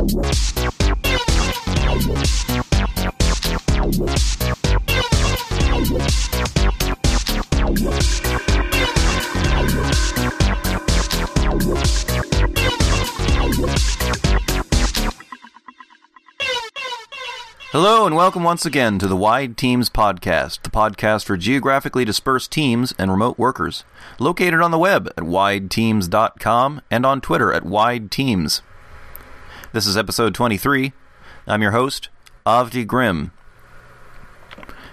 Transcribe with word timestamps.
Hello, 0.00 0.16
and 18.06 18.16
welcome 18.16 18.42
once 18.42 18.64
again 18.64 18.98
to 18.98 19.06
the 19.06 19.14
Wide 19.14 19.58
Teams 19.58 19.90
Podcast, 19.90 20.62
the 20.62 20.70
podcast 20.70 21.26
for 21.26 21.36
geographically 21.36 22.06
dispersed 22.06 22.50
teams 22.50 22.94
and 22.98 23.10
remote 23.10 23.38
workers. 23.38 23.84
Located 24.18 24.62
on 24.62 24.70
the 24.70 24.78
web 24.78 25.08
at 25.08 25.24
wideteams.com 25.24 26.80
and 26.90 27.04
on 27.04 27.20
Twitter 27.20 27.52
at 27.52 27.64
wideteams. 27.64 28.62
This 29.72 29.86
is 29.86 29.96
episode 29.96 30.34
23. 30.34 30.92
I'm 31.46 31.62
your 31.62 31.70
host, 31.70 32.08
Avdi 32.44 32.84
Grimm. 32.84 33.30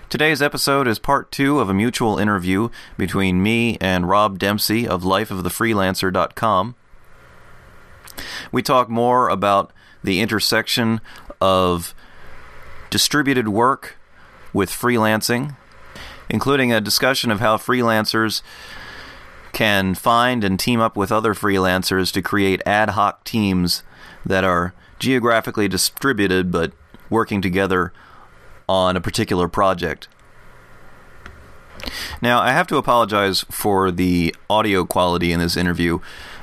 Today's 0.07 0.39
episode 0.39 0.87
is 0.87 0.99
part 0.99 1.31
two 1.31 1.57
of 1.57 1.67
a 1.67 1.73
mutual 1.73 2.19
interview 2.19 2.69
between 2.95 3.41
me 3.41 3.79
and 3.81 4.07
Rob 4.07 4.37
Dempsey 4.37 4.87
of 4.87 5.01
lifeofthefreelancer.com. 5.01 6.75
We 8.51 8.61
talk 8.61 8.87
more 8.87 9.29
about 9.29 9.73
the 10.03 10.19
intersection 10.21 11.01
of 11.41 11.95
distributed 12.91 13.47
work 13.47 13.97
with 14.53 14.69
freelancing, 14.69 15.55
including 16.29 16.71
a 16.71 16.79
discussion 16.79 17.31
of 17.31 17.39
how 17.39 17.57
freelancers 17.57 18.43
can 19.53 19.95
find 19.95 20.43
and 20.43 20.59
team 20.59 20.79
up 20.79 20.95
with 20.95 21.11
other 21.11 21.33
freelancers 21.33 22.13
to 22.13 22.21
create 22.21 22.61
ad 22.63 22.89
hoc 22.89 23.23
teams 23.23 23.81
that 24.27 24.43
are 24.43 24.73
geographically 24.99 25.67
distributed 25.67 26.51
but 26.51 26.73
working 27.09 27.41
together 27.41 27.93
on 28.67 28.95
a 28.95 29.01
particular 29.01 29.47
project. 29.47 30.07
Now, 32.21 32.41
I 32.41 32.51
have 32.51 32.67
to 32.67 32.77
apologize 32.77 33.45
for 33.49 33.91
the 33.91 34.35
audio 34.49 34.83
quality 34.83 35.31
in 35.31 35.39
this 35.39 35.55
interview. 35.55 35.99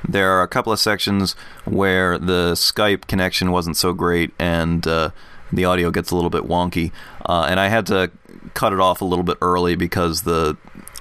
There 0.06 0.31
are 0.31 0.42
a 0.42 0.48
couple 0.48 0.72
of 0.72 0.78
sections 0.78 1.34
where 1.64 2.19
the 2.19 2.53
Skype 2.53 3.06
connection 3.06 3.50
wasn't 3.50 3.77
so 3.77 3.92
great, 3.92 4.33
and 4.39 4.87
uh, 4.87 5.11
the 5.53 5.64
audio 5.64 5.91
gets 5.91 6.11
a 6.11 6.14
little 6.14 6.31
bit 6.31 6.44
wonky. 6.44 6.92
Uh, 7.27 7.47
and 7.48 7.59
I 7.59 7.69
had 7.69 7.87
to 7.87 8.11
cut 8.55 8.72
it 8.72 8.81
off 8.81 9.00
a 9.00 9.05
little 9.05 9.25
bit 9.25 9.39
early 9.42 9.77
because 9.77 10.22
the 10.22 10.56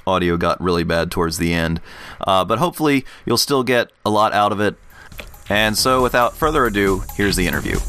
audio 0.06 0.36
got 0.36 0.60
really 0.62 0.84
bad 0.84 1.12
towards 1.12 1.38
the 1.38 1.54
end. 1.54 1.80
Uh, 2.22 2.44
but 2.44 2.60
hopefully, 2.60 3.06
you'll 3.26 3.38
still 3.38 3.64
get 3.64 3.92
a 4.06 4.10
lot 4.10 4.34
out 4.34 4.52
of 4.52 4.60
it. 4.60 4.76
And 5.50 5.78
so, 5.78 6.02
without 6.02 6.36
further 6.38 6.66
ado, 6.66 7.04
here's 7.16 7.36
the 7.36 7.48
interview. 7.48 7.80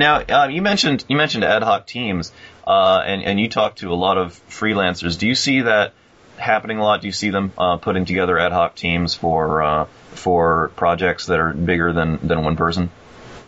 Now, 0.00 0.20
uh, 0.20 0.48
you 0.48 0.62
mentioned 0.62 1.04
you 1.08 1.16
mentioned 1.18 1.44
ad 1.44 1.62
hoc 1.62 1.86
teams, 1.86 2.32
uh, 2.66 3.02
and 3.04 3.22
and 3.22 3.38
you 3.38 3.50
talk 3.50 3.76
to 3.76 3.92
a 3.92 3.94
lot 3.94 4.16
of 4.16 4.32
freelancers. 4.48 5.18
Do 5.18 5.28
you 5.28 5.34
see 5.34 5.60
that 5.60 5.92
happening 6.38 6.78
a 6.78 6.82
lot? 6.82 7.02
Do 7.02 7.06
you 7.06 7.12
see 7.12 7.28
them 7.28 7.52
uh, 7.58 7.76
putting 7.76 8.06
together 8.06 8.38
ad 8.38 8.50
hoc 8.52 8.76
teams 8.76 9.14
for 9.14 9.62
uh, 9.62 9.84
for 10.12 10.70
projects 10.74 11.26
that 11.26 11.38
are 11.38 11.52
bigger 11.52 11.92
than 11.92 12.18
than 12.26 12.42
one 12.44 12.56
person? 12.56 12.90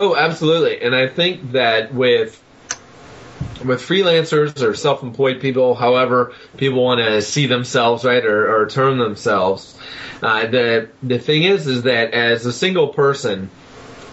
Oh, 0.02 0.16
absolutely. 0.16 0.82
And 0.82 0.96
I 0.96 1.06
think 1.06 1.52
that 1.52 1.94
with 1.94 2.42
with 3.64 3.80
freelancers 3.80 4.60
or 4.60 4.74
self-employed 4.74 5.40
people, 5.40 5.76
however 5.76 6.34
people 6.56 6.82
want 6.82 6.98
to 6.98 7.22
see 7.22 7.46
themselves, 7.46 8.04
right, 8.04 8.24
or, 8.24 8.62
or 8.62 8.68
term 8.68 8.98
themselves, 8.98 9.78
uh, 10.20 10.48
the 10.48 10.88
the 11.04 11.20
thing 11.20 11.44
is, 11.44 11.68
is 11.68 11.84
that 11.84 12.14
as 12.14 12.44
a 12.46 12.52
single 12.52 12.88
person, 12.88 13.48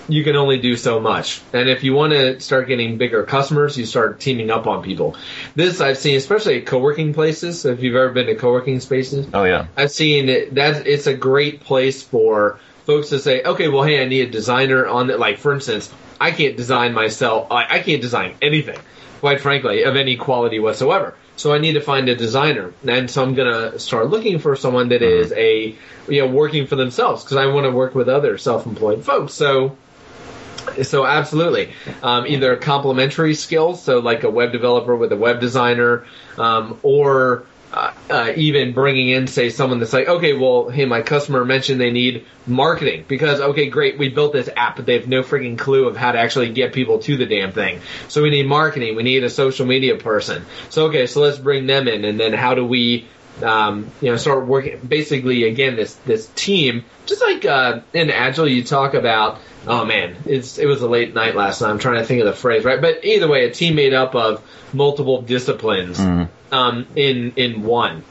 you 0.08 0.24
can 0.24 0.36
only 0.36 0.60
do 0.60 0.76
so 0.76 1.00
much. 1.00 1.42
And 1.54 1.68
if 1.68 1.84
you 1.84 1.96
want 1.96 2.14
to 2.14 2.40
start 2.40 2.68
getting 2.68 3.00
bigger 3.00 3.24
customers, 3.24 3.76
you 3.76 3.88
start 3.88 4.20
teaming 4.20 4.52
up 4.52 4.68
on 4.68 4.84
people. 4.84 5.16
This 5.56 5.82
I've 5.82 5.98
seen, 5.98 6.18
especially 6.18 6.60
at 6.60 6.68
co-working 6.68 7.16
places. 7.16 7.66
If 7.66 7.82
you've 7.82 7.96
ever 7.96 8.14
been 8.14 8.28
to 8.28 8.36
co-working 8.36 8.80
spaces, 8.80 9.28
Oh 9.34 9.44
yeah, 9.44 9.66
I've 9.76 9.92
seen 9.92 10.28
that 10.54 10.86
it's 10.86 11.08
a 11.08 11.16
great 11.16 11.62
place 11.62 12.04
for 12.04 12.60
folks 12.90 13.10
to 13.10 13.20
say, 13.20 13.44
okay, 13.44 13.68
well, 13.68 13.84
hey, 13.84 14.02
I 14.02 14.06
need 14.06 14.30
a 14.30 14.32
designer 14.32 14.88
on 14.88 15.12
it. 15.12 15.20
Like, 15.20 15.38
for 15.38 15.54
instance, 15.54 15.94
I 16.20 16.32
can't 16.32 16.58
design 16.58 16.96
myself. 16.96 17.52
I, 17.52 17.76
I 17.76 17.80
can't 17.84 18.02
design 18.02 18.34
anything, 18.42 18.80
quite 19.20 19.42
frankly, 19.42 19.84
of 19.84 19.96
any 19.96 20.16
quality 20.16 20.58
whatsoever. 20.58 21.14
So 21.36 21.54
I 21.54 21.60
need 21.60 21.74
to 21.74 21.82
find 21.82 22.10
a 22.10 22.16
designer, 22.16 22.74
and 22.88 23.10
so 23.10 23.22
I'm 23.22 23.36
gonna 23.36 23.78
start 23.78 24.10
looking 24.10 24.40
for 24.40 24.56
someone 24.56 24.90
that 24.90 25.04
is 25.04 25.32
a 25.32 25.76
you 26.10 26.22
know 26.22 26.28
working 26.28 26.66
for 26.66 26.76
themselves 26.76 27.24
because 27.24 27.38
I 27.38 27.46
want 27.46 27.66
to 27.66 27.72
work 27.72 27.96
with 27.96 28.10
other 28.10 28.38
self-employed 28.38 29.06
folks. 29.06 29.36
So 29.36 29.78
so 30.84 31.06
absolutely, 31.06 31.72
um, 32.04 32.26
either 32.28 32.58
complementary 32.58 33.36
skills, 33.36 33.82
so 33.82 34.00
like 34.00 34.24
a 34.24 34.30
web 34.30 34.52
developer 34.52 34.96
with 34.96 35.14
a 35.14 35.16
web 35.16 35.40
designer, 35.40 36.06
um, 36.38 36.78
or 36.84 37.46
uh, 37.72 37.94
uh, 38.10 38.34
even 38.36 38.74
bringing 38.74 39.10
in, 39.10 39.28
say, 39.28 39.50
someone 39.50 39.80
that's 39.80 39.94
like, 39.94 40.08
okay, 40.08 40.34
well, 40.34 40.70
hey, 40.70 40.86
my 40.86 41.02
customer 41.02 41.46
mentioned 41.46 41.80
they 41.80 41.92
need 41.92 42.26
marketing 42.48 43.06
because, 43.08 43.40
okay, 43.40 43.70
great, 43.70 44.00
we 44.00 44.10
built 44.10 44.34
this 44.34 44.50
app, 44.56 44.76
but 44.76 44.86
they 44.88 44.94
have 44.94 45.08
no 45.08 45.22
freaking 45.22 45.58
clue 45.58 45.88
of 45.88 45.96
how 45.96 46.12
to 46.12 46.18
actually 46.18 46.52
get 46.52 46.74
people 46.74 47.00
to 47.00 47.16
the 47.16 47.28
damn 47.28 47.52
thing. 47.52 47.82
So 48.08 48.24
we 48.24 48.32
need 48.32 48.48
marketing, 48.48 48.96
we 48.96 49.04
need 49.04 49.24
a 49.24 49.30
social 49.30 49.68
media 49.68 49.98
person. 49.98 50.46
So 50.70 50.88
okay, 50.88 51.06
so 51.06 51.22
let's 51.22 51.38
bring 51.38 51.68
them 51.68 51.88
in, 51.88 52.06
and 52.06 52.20
then 52.20 52.34
how 52.34 52.56
do 52.56 52.66
we 52.66 53.08
um, 53.44 53.90
you 54.02 54.12
know, 54.12 54.18
start 54.18 54.48
working. 54.48 54.80
Basically, 54.80 55.46
again, 55.46 55.76
this 55.78 55.94
this 56.06 56.28
team, 56.36 56.84
just 57.06 57.22
like 57.22 57.46
uh, 57.46 57.82
in 57.94 58.10
Agile, 58.10 58.48
you 58.48 58.64
talk 58.64 58.94
about. 58.96 59.40
Oh 59.68 59.86
man, 59.86 60.16
it's 60.26 60.58
it 60.58 60.66
was 60.66 60.82
a 60.82 60.90
late 60.90 61.14
night 61.14 61.36
last 61.36 61.62
night. 61.62 61.70
I'm 61.70 61.80
trying 61.80 62.00
to 62.00 62.06
think 62.06 62.22
of 62.22 62.28
the 62.28 62.34
phrase, 62.34 62.64
right? 62.64 62.82
But 62.82 63.06
either 63.06 63.28
way, 63.28 63.46
a 63.46 63.52
team 63.52 63.76
made 63.76 63.94
up 63.94 64.16
of 64.16 64.44
multiple 64.74 65.22
disciplines 65.22 66.00
um, 66.52 66.88
in 66.96 67.34
in 67.36 67.64
one. 67.64 68.04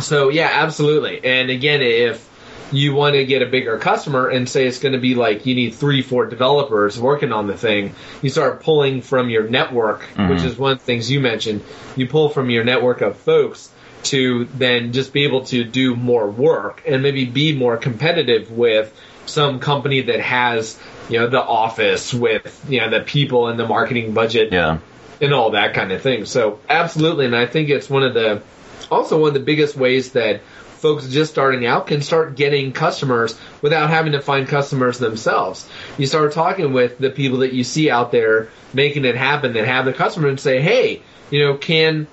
So 0.00 0.28
yeah, 0.28 0.50
absolutely. 0.52 1.24
And 1.24 1.50
again, 1.50 1.82
if 1.82 2.28
you 2.70 2.94
want 2.94 3.14
to 3.14 3.24
get 3.24 3.42
a 3.42 3.46
bigger 3.46 3.78
customer 3.78 4.28
and 4.28 4.48
say 4.48 4.66
it's 4.66 4.78
going 4.78 4.92
to 4.92 5.00
be 5.00 5.14
like 5.14 5.46
you 5.46 5.54
need 5.54 5.74
three, 5.74 6.02
four 6.02 6.26
developers 6.26 6.98
working 6.98 7.32
on 7.32 7.46
the 7.46 7.56
thing, 7.56 7.94
you 8.22 8.30
start 8.30 8.62
pulling 8.62 9.02
from 9.02 9.30
your 9.30 9.48
network, 9.48 10.02
which 10.28 10.42
is 10.42 10.58
one 10.58 10.72
of 10.72 10.78
the 10.78 10.84
things 10.84 11.10
you 11.10 11.20
mentioned. 11.20 11.62
You 11.96 12.06
pull 12.06 12.28
from 12.28 12.50
your 12.50 12.64
network 12.64 13.00
of 13.00 13.16
folks 13.16 13.70
to 14.04 14.44
then 14.44 14.92
just 14.92 15.12
be 15.12 15.24
able 15.24 15.44
to 15.46 15.64
do 15.64 15.96
more 15.96 16.30
work 16.30 16.82
and 16.86 17.02
maybe 17.02 17.24
be 17.24 17.56
more 17.56 17.76
competitive 17.76 18.50
with 18.50 18.94
some 19.26 19.60
company 19.60 20.02
that 20.02 20.20
has, 20.20 20.78
you 21.08 21.18
know, 21.18 21.26
the 21.26 21.42
office 21.42 22.14
with, 22.14 22.64
you 22.68 22.80
know, 22.80 22.90
the 22.90 23.00
people 23.00 23.48
and 23.48 23.58
the 23.58 23.66
marketing 23.66 24.14
budget 24.14 24.52
yeah. 24.52 24.78
And 25.20 25.32
all 25.32 25.50
that 25.50 25.74
kind 25.74 25.92
of 25.92 26.02
thing. 26.02 26.24
So 26.24 26.60
absolutely, 26.68 27.26
and 27.26 27.36
I 27.36 27.46
think 27.46 27.68
it's 27.68 27.90
one 27.90 28.02
of 28.02 28.14
the 28.14 28.42
also 28.90 29.20
one 29.20 29.28
of 29.28 29.34
the 29.34 29.40
biggest 29.40 29.76
ways 29.76 30.12
that 30.12 30.40
folks 30.78 31.08
just 31.08 31.32
starting 31.32 31.66
out 31.66 31.88
can 31.88 32.02
start 32.02 32.36
getting 32.36 32.72
customers 32.72 33.38
without 33.60 33.90
having 33.90 34.12
to 34.12 34.20
find 34.20 34.46
customers 34.46 34.98
themselves. 34.98 35.68
You 35.98 36.06
start 36.06 36.32
talking 36.32 36.72
with 36.72 36.98
the 36.98 37.10
people 37.10 37.38
that 37.38 37.52
you 37.52 37.64
see 37.64 37.90
out 37.90 38.12
there 38.12 38.48
making 38.72 39.04
it 39.04 39.16
happen 39.16 39.54
that 39.54 39.66
have 39.66 39.84
the 39.84 39.92
customer 39.92 40.28
and 40.28 40.38
say, 40.38 40.60
"Hey, 40.60 41.02
you 41.30 41.44
know, 41.44 41.56
can 41.56 42.06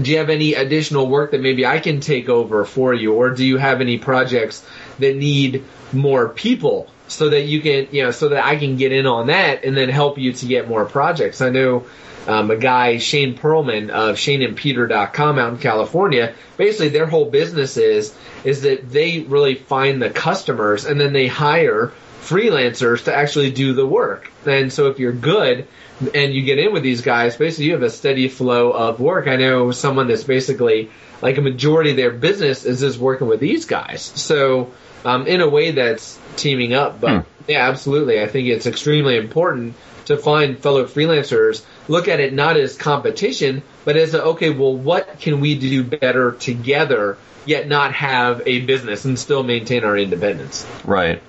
do 0.00 0.10
you 0.10 0.18
have 0.18 0.30
any 0.30 0.54
additional 0.54 1.06
work 1.06 1.32
that 1.32 1.40
maybe 1.40 1.66
I 1.66 1.78
can 1.78 2.00
take 2.00 2.28
over 2.28 2.64
for 2.64 2.94
you 2.94 3.12
or 3.12 3.30
do 3.30 3.44
you 3.44 3.58
have 3.58 3.80
any 3.80 3.98
projects 3.98 4.66
that 4.98 5.16
need 5.16 5.64
more 5.92 6.30
people 6.30 6.88
so 7.08 7.30
that 7.30 7.42
you 7.42 7.60
can, 7.60 7.88
you 7.90 8.04
know, 8.04 8.10
so 8.10 8.28
that 8.30 8.44
I 8.44 8.56
can 8.56 8.76
get 8.76 8.92
in 8.92 9.06
on 9.06 9.26
that 9.26 9.64
and 9.64 9.76
then 9.76 9.88
help 9.88 10.18
you 10.18 10.32
to 10.32 10.46
get 10.46 10.68
more 10.68 10.84
projects. 10.84 11.40
I 11.40 11.50
know 11.50 11.86
um, 12.26 12.50
a 12.50 12.56
guy, 12.56 12.98
Shane 12.98 13.36
Pearlman 13.36 13.90
of 13.90 14.16
ShaneandPeter.com 14.16 15.38
out 15.38 15.52
in 15.52 15.58
California, 15.58 16.34
basically 16.56 16.90
their 16.90 17.06
whole 17.06 17.30
business 17.30 17.76
is, 17.76 18.14
is 18.44 18.62
that 18.62 18.90
they 18.90 19.20
really 19.20 19.54
find 19.56 20.00
the 20.00 20.10
customers 20.10 20.84
and 20.84 21.00
then 21.00 21.12
they 21.12 21.26
hire 21.26 21.92
freelancers 22.22 23.04
to 23.04 23.14
actually 23.14 23.50
do 23.50 23.74
the 23.74 23.86
work. 23.86 24.30
And 24.46 24.72
so 24.72 24.86
if 24.88 24.98
you're 24.98 25.12
good 25.12 25.66
and 26.14 26.32
you 26.32 26.42
get 26.42 26.58
in 26.58 26.72
with 26.72 26.82
these 26.82 27.02
guys, 27.02 27.36
basically 27.36 27.66
you 27.66 27.72
have 27.72 27.82
a 27.82 27.90
steady 27.90 28.28
flow 28.28 28.70
of 28.70 29.00
work. 29.00 29.26
I 29.26 29.36
know 29.36 29.72
someone 29.72 30.06
that's 30.06 30.24
basically 30.24 30.90
like 31.20 31.38
a 31.38 31.42
majority 31.42 31.90
of 31.90 31.96
their 31.96 32.12
business 32.12 32.64
is 32.64 32.80
just 32.80 32.98
working 32.98 33.26
with 33.26 33.40
these 33.40 33.64
guys. 33.64 34.02
So 34.02 34.72
um, 35.04 35.26
in 35.26 35.40
a 35.40 35.48
way 35.48 35.72
that's 35.72 36.18
teaming 36.36 36.74
up. 36.74 37.00
But 37.00 37.26
yeah, 37.48 37.68
absolutely. 37.68 38.20
I 38.20 38.26
think 38.26 38.48
it's 38.48 38.66
extremely 38.66 39.16
important 39.16 39.74
to 40.06 40.16
find 40.16 40.58
fellow 40.58 40.84
freelancers, 40.84 41.64
look 41.88 42.08
at 42.08 42.20
it 42.20 42.32
not 42.32 42.56
as 42.56 42.76
competition, 42.76 43.62
but 43.84 43.96
as 43.96 44.14
a, 44.14 44.22
okay, 44.24 44.50
well, 44.50 44.76
what 44.76 45.20
can 45.20 45.40
we 45.40 45.54
do 45.56 45.84
better 45.84 46.32
together, 46.32 47.16
yet 47.46 47.68
not 47.68 47.94
have 47.94 48.42
a 48.46 48.60
business 48.60 49.04
and 49.04 49.18
still 49.18 49.42
maintain 49.42 49.84
our 49.84 49.96
independence? 49.96 50.66
Right. 50.84 51.22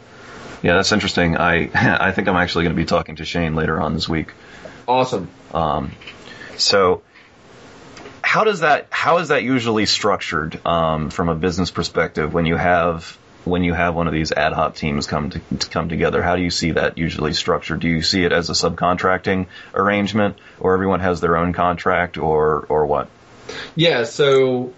Yeah, 0.62 0.76
that's 0.76 0.92
interesting. 0.92 1.38
I 1.38 1.70
I 2.08 2.12
think 2.12 2.28
I'm 2.28 2.36
actually 2.36 2.64
going 2.64 2.76
to 2.76 2.82
be 2.82 2.86
talking 2.86 3.18
to 3.18 3.26
Shane 3.26 3.56
later 3.56 3.80
on 3.80 3.94
this 3.94 4.08
week. 4.08 4.34
Awesome. 4.88 5.30
Um, 5.54 5.92
so 6.58 7.04
how 8.22 8.46
does 8.46 8.62
that 8.62 8.88
how 8.90 9.18
is 9.18 9.28
that 9.28 9.44
usually 9.44 9.86
structured 9.86 10.66
um, 10.66 11.10
from 11.10 11.30
a 11.30 11.36
business 11.36 11.70
perspective 11.70 12.34
when 12.34 12.46
you 12.46 12.56
have 12.56 13.18
when 13.46 13.64
you 13.64 13.74
have 13.74 13.96
one 13.96 14.08
of 14.08 14.14
these 14.14 14.32
ad 14.32 14.54
hoc 14.54 14.76
teams 14.76 15.08
come 15.08 15.30
to, 15.30 15.40
to, 15.58 15.70
come 15.70 15.90
together? 15.90 16.22
How 16.22 16.36
do 16.36 16.42
you 16.42 16.52
see 16.52 16.72
that 16.72 16.98
usually 16.98 17.34
structured? 17.34 17.80
Do 17.80 17.88
you 17.88 18.02
see 18.02 18.24
it 18.24 18.32
as 18.32 18.50
a 18.50 18.54
subcontracting 18.54 19.48
arrangement, 19.74 20.38
or 20.60 20.74
everyone 20.74 21.00
has 21.00 21.22
their 21.22 21.38
own 21.38 21.54
contract, 21.54 22.18
or 22.18 22.66
or 22.70 22.86
what? 22.86 23.10
Yeah, 23.76 24.06
so 24.06 24.74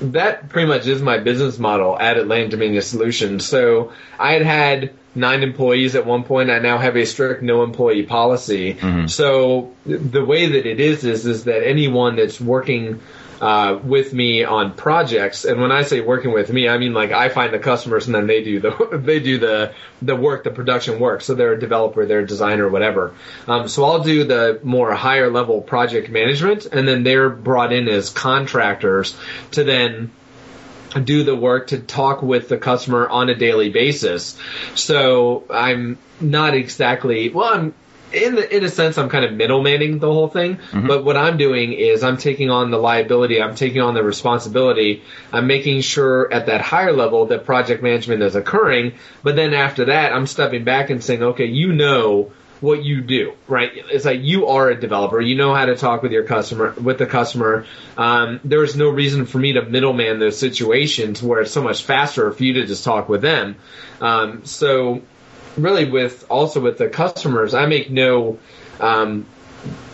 that 0.00 0.48
pretty 0.48 0.68
much 0.68 0.86
is 0.86 1.02
my 1.02 1.18
business 1.18 1.58
model 1.58 1.98
at 1.98 2.18
Atlantic 2.18 2.50
Dominion 2.50 2.82
Solutions. 2.82 3.44
So 3.46 3.92
I 4.18 4.32
had 4.32 4.42
had 4.42 4.94
nine 5.16 5.42
employees 5.42 5.96
at 5.96 6.06
one 6.06 6.24
point. 6.24 6.50
I 6.50 6.58
now 6.58 6.78
have 6.78 6.96
a 6.96 7.04
strict 7.04 7.42
no 7.42 7.62
employee 7.62 8.04
policy. 8.04 8.74
Mm-hmm. 8.74 9.06
So 9.06 9.74
the 9.84 10.24
way 10.24 10.46
that 10.46 10.66
it 10.66 10.80
is 10.80 11.04
is 11.04 11.26
is 11.26 11.44
that 11.44 11.66
anyone 11.66 12.16
that's 12.16 12.40
working 12.40 13.00
uh, 13.40 13.78
with 13.82 14.12
me 14.12 14.44
on 14.44 14.72
projects. 14.74 15.44
And 15.44 15.60
when 15.60 15.72
I 15.72 15.82
say 15.82 16.00
working 16.00 16.32
with 16.32 16.50
me, 16.50 16.68
I 16.68 16.78
mean 16.78 16.94
like 16.94 17.12
I 17.12 17.28
find 17.28 17.52
the 17.52 17.58
customers 17.58 18.06
and 18.06 18.14
then 18.14 18.26
they 18.26 18.42
do 18.42 18.60
the 18.60 19.00
they 19.04 19.20
do 19.20 19.38
the 19.38 19.74
the 20.02 20.16
work, 20.16 20.44
the 20.44 20.50
production 20.50 21.00
work. 21.00 21.22
So 21.22 21.34
they're 21.34 21.52
a 21.52 21.60
developer, 21.60 22.06
they're 22.06 22.20
a 22.20 22.26
designer, 22.26 22.68
whatever. 22.68 23.14
Um, 23.46 23.68
so 23.68 23.84
I'll 23.84 24.02
do 24.02 24.24
the 24.24 24.60
more 24.62 24.94
higher 24.94 25.30
level 25.30 25.60
project 25.60 26.10
management, 26.10 26.66
and 26.66 26.86
then 26.86 27.02
they're 27.02 27.30
brought 27.30 27.72
in 27.72 27.88
as 27.88 28.10
contractors 28.10 29.16
to 29.52 29.64
then 29.64 30.10
do 31.04 31.24
the 31.24 31.36
work 31.36 31.68
to 31.68 31.78
talk 31.78 32.22
with 32.22 32.48
the 32.48 32.58
customer 32.58 33.08
on 33.08 33.28
a 33.28 33.34
daily 33.34 33.70
basis. 33.70 34.38
So 34.74 35.44
I'm 35.50 35.98
not 36.20 36.54
exactly 36.54 37.28
well. 37.30 37.52
I'm 37.52 37.74
in 38.12 38.36
the, 38.36 38.56
in 38.56 38.64
a 38.64 38.68
sense, 38.68 38.98
I'm 38.98 39.08
kind 39.08 39.24
of 39.24 39.32
middlemaning 39.32 40.00
the 40.00 40.12
whole 40.12 40.28
thing. 40.28 40.56
Mm-hmm. 40.56 40.86
But 40.86 41.04
what 41.04 41.16
I'm 41.16 41.36
doing 41.36 41.72
is 41.72 42.02
I'm 42.02 42.16
taking 42.16 42.50
on 42.50 42.70
the 42.70 42.78
liability, 42.78 43.42
I'm 43.42 43.54
taking 43.54 43.80
on 43.80 43.94
the 43.94 44.02
responsibility, 44.02 45.02
I'm 45.32 45.46
making 45.46 45.80
sure 45.80 46.32
at 46.32 46.46
that 46.46 46.60
higher 46.60 46.92
level 46.92 47.26
that 47.26 47.44
project 47.44 47.82
management 47.82 48.22
is 48.22 48.34
occurring. 48.34 48.94
But 49.22 49.36
then 49.36 49.54
after 49.54 49.86
that, 49.86 50.12
I'm 50.12 50.26
stepping 50.26 50.64
back 50.64 50.90
and 50.90 51.02
saying, 51.02 51.22
okay, 51.22 51.46
you 51.46 51.72
know 51.72 52.32
what 52.60 52.84
you 52.84 53.00
do, 53.02 53.34
right? 53.48 53.70
It's 53.74 54.04
like 54.04 54.22
you 54.22 54.48
are 54.48 54.70
a 54.70 54.80
developer. 54.80 55.20
You 55.20 55.36
know 55.36 55.54
how 55.54 55.66
to 55.66 55.76
talk 55.76 56.02
with 56.02 56.12
your 56.12 56.24
customer, 56.24 56.72
with 56.72 56.98
the 56.98 57.06
customer. 57.06 57.66
Um, 57.96 58.40
there 58.44 58.62
is 58.64 58.76
no 58.76 58.88
reason 58.88 59.26
for 59.26 59.38
me 59.38 59.54
to 59.54 59.62
middleman 59.62 60.18
those 60.18 60.38
situations 60.38 61.22
where 61.22 61.40
it's 61.40 61.52
so 61.52 61.62
much 61.62 61.82
faster 61.82 62.32
for 62.32 62.42
you 62.42 62.54
to 62.54 62.66
just 62.66 62.84
talk 62.84 63.08
with 63.08 63.22
them. 63.22 63.56
Um, 64.00 64.44
so 64.44 65.02
really 65.56 65.90
with 65.90 66.26
also 66.30 66.60
with 66.60 66.78
the 66.78 66.88
customers, 66.88 67.54
I 67.54 67.66
make 67.66 67.90
no 67.90 68.38
um, 68.80 69.26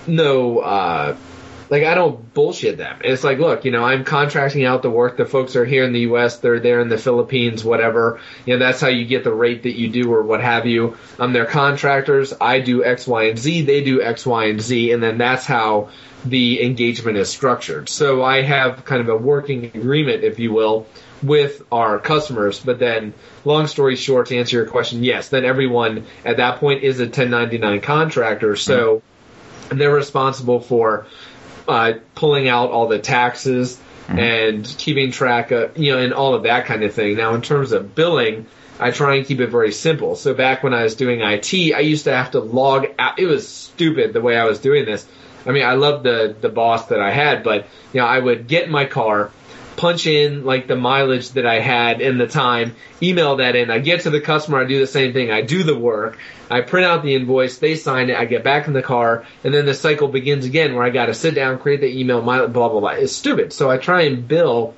no 0.07 0.59
uh, 0.59 1.17
like 1.73 1.85
I 1.85 1.95
don't 1.95 2.35
bullshit 2.35 2.77
them. 2.77 3.01
It's 3.03 3.25
like, 3.25 3.39
look, 3.39 3.65
you 3.65 3.71
know, 3.71 3.83
I'm 3.83 4.05
contracting 4.05 4.67
out 4.67 4.83
the 4.83 4.91
work. 4.91 5.17
The 5.17 5.25
folks 5.25 5.57
are 5.57 5.65
here 5.65 5.85
in 5.85 5.95
the 5.95 6.01
U.S. 6.01 6.37
They're 6.37 6.61
there 6.61 6.81
in 6.81 6.91
the 6.91 6.99
Philippines, 6.99 7.65
whatever. 7.65 8.21
You 8.45 8.53
know, 8.53 8.59
that's 8.59 8.79
how 8.79 8.89
you 8.89 9.07
get 9.07 9.25
the 9.25 9.33
rate 9.33 9.63
that 9.63 9.75
you 9.75 9.89
do 9.89 10.13
or 10.13 10.23
what 10.23 10.43
have 10.43 10.67
you. 10.67 10.99
I'm 11.19 11.33
their 11.33 11.47
contractors. 11.47 12.35
I 12.39 12.61
do 12.61 12.85
X, 12.85 13.07
Y, 13.07 13.23
and 13.25 13.39
Z. 13.39 13.63
They 13.63 13.83
do 13.83 14.03
X, 14.03 14.27
Y, 14.27 14.45
and 14.49 14.61
Z, 14.61 14.93
and 14.93 15.03
then 15.03 15.17
that's 15.17 15.47
how 15.47 15.89
the 16.27 16.63
engagement 16.63 17.17
is 17.17 17.31
structured. 17.31 17.89
So 17.89 18.23
I 18.23 18.43
have 18.43 18.85
kind 18.85 19.01
of 19.01 19.09
a 19.09 19.17
working 19.17 19.65
agreement, 19.65 20.25
if 20.25 20.39
you 20.39 20.53
will, 20.53 20.87
with 21.23 21.63
our 21.73 21.99
customers. 21.99 22.61
But 22.61 22.81
then, 22.81 23.15
long 23.47 23.67
story 23.67 23.97
short, 23.97 24.27
to 24.27 24.37
answer 24.37 24.59
your 24.59 24.67
question, 24.67 25.05
yes, 25.05 25.31
then 25.31 25.47
everyone 25.47 26.05
at 26.23 26.37
that 26.37 26.61
point 26.61 26.83
is 26.83 27.01
a 27.01 27.05
1099 27.05 27.81
contractor. 27.81 28.57
So 28.57 28.97
mm-hmm. 28.97 29.79
they're 29.79 29.95
responsible 29.95 30.61
for 30.61 31.07
uh, 31.69 31.95
pulling 32.15 32.49
out 32.49 32.71
all 32.71 32.89
the 32.89 32.99
taxes 32.99 33.77
mm-hmm. 34.07 34.19
and 34.19 34.75
keeping 34.79 35.11
track 35.11 35.51
of, 35.51 35.77
you 35.79 35.93
know, 35.93 35.99
and 35.99 36.13
all 36.13 36.35
of 36.35 36.45
that 36.45 36.67
kind 36.67 36.83
of 36.83 36.95
thing. 36.95 37.17
Now, 37.17 37.35
in 37.35 37.43
terms 37.43 37.73
of 37.73 37.95
billing, 37.95 38.47
I 38.79 38.91
try 38.91 39.17
and 39.17 39.27
keep 39.27 39.41
it 39.41 39.49
very 39.49 39.73
simple. 39.73 40.17
So 40.17 40.35
back 40.35 40.63
when 40.63 40.75
I 40.75 40.83
was 40.83 40.97
doing 40.97 41.21
IT, 41.21 41.55
I 41.75 41.81
used 41.81 42.05
to 42.05 42.13
have 42.13 42.33
to 42.33 42.41
log 42.41 42.87
out. 42.99 43.19
It 43.19 43.27
was 43.27 43.49
stupid 43.49 44.13
the 44.13 44.21
way 44.21 44.37
I 44.37 44.45
was 44.45 44.59
doing 44.59 44.85
this. 44.85 45.07
I 45.47 45.51
mean, 45.51 45.65
I 45.65 45.75
loved 45.75 46.05
the 46.05 46.37
the 46.41 46.49
boss 46.49 46.87
that 46.87 47.01
I 47.01 47.11
had, 47.11 47.43
but 47.43 47.67
you 47.93 48.01
know, 48.01 48.07
I 48.07 48.19
would 48.19 48.47
get 48.47 48.65
in 48.65 48.71
my 48.71 48.85
car, 48.85 49.31
punch 49.77 50.07
in 50.07 50.45
like 50.45 50.67
the 50.67 50.77
mileage 50.77 51.31
that 51.31 51.47
I 51.47 51.61
had 51.61 52.01
in 52.01 52.19
the 52.19 52.27
time, 52.27 52.77
email 53.03 53.37
that 53.37 53.57
in. 53.57 53.71
I 53.71 53.79
get 53.79 54.03
to 54.03 54.11
the 54.11 54.21
customer, 54.21 54.61
I 54.61 54.65
do 54.65 54.79
the 54.79 54.87
same 54.87 55.13
thing. 55.13 55.31
I 55.31 55.43
do 55.43 55.63
the 55.63 55.79
work. 55.79 56.19
I 56.51 56.61
print 56.61 56.87
out 56.87 57.03
the 57.03 57.15
invoice, 57.15 57.59
they 57.59 57.77
sign 57.77 58.11
it, 58.11 58.17
I 58.17 58.27
get 58.27 58.45
back 58.45 58.67
in 58.67 58.75
the 58.75 58.83
car, 58.83 59.25
and 59.43 59.55
then 59.55 59.65
the 59.65 59.73
cycle 59.73 60.09
begins 60.09 60.45
again 60.45 60.75
where 60.75 60.85
I 60.85 60.91
got 60.91 61.07
to 61.07 61.15
sit 61.15 61.35
down, 61.35 61.59
create 61.59 61.81
the 61.81 61.99
email, 61.99 62.21
blah 62.21 62.47
blah 62.47 62.69
blah. 62.69 62.91
It's 62.91 63.13
stupid. 63.13 63.53
So 63.53 63.71
I 63.71 63.79
try 63.79 64.03
and 64.03 64.29
bill 64.29 64.75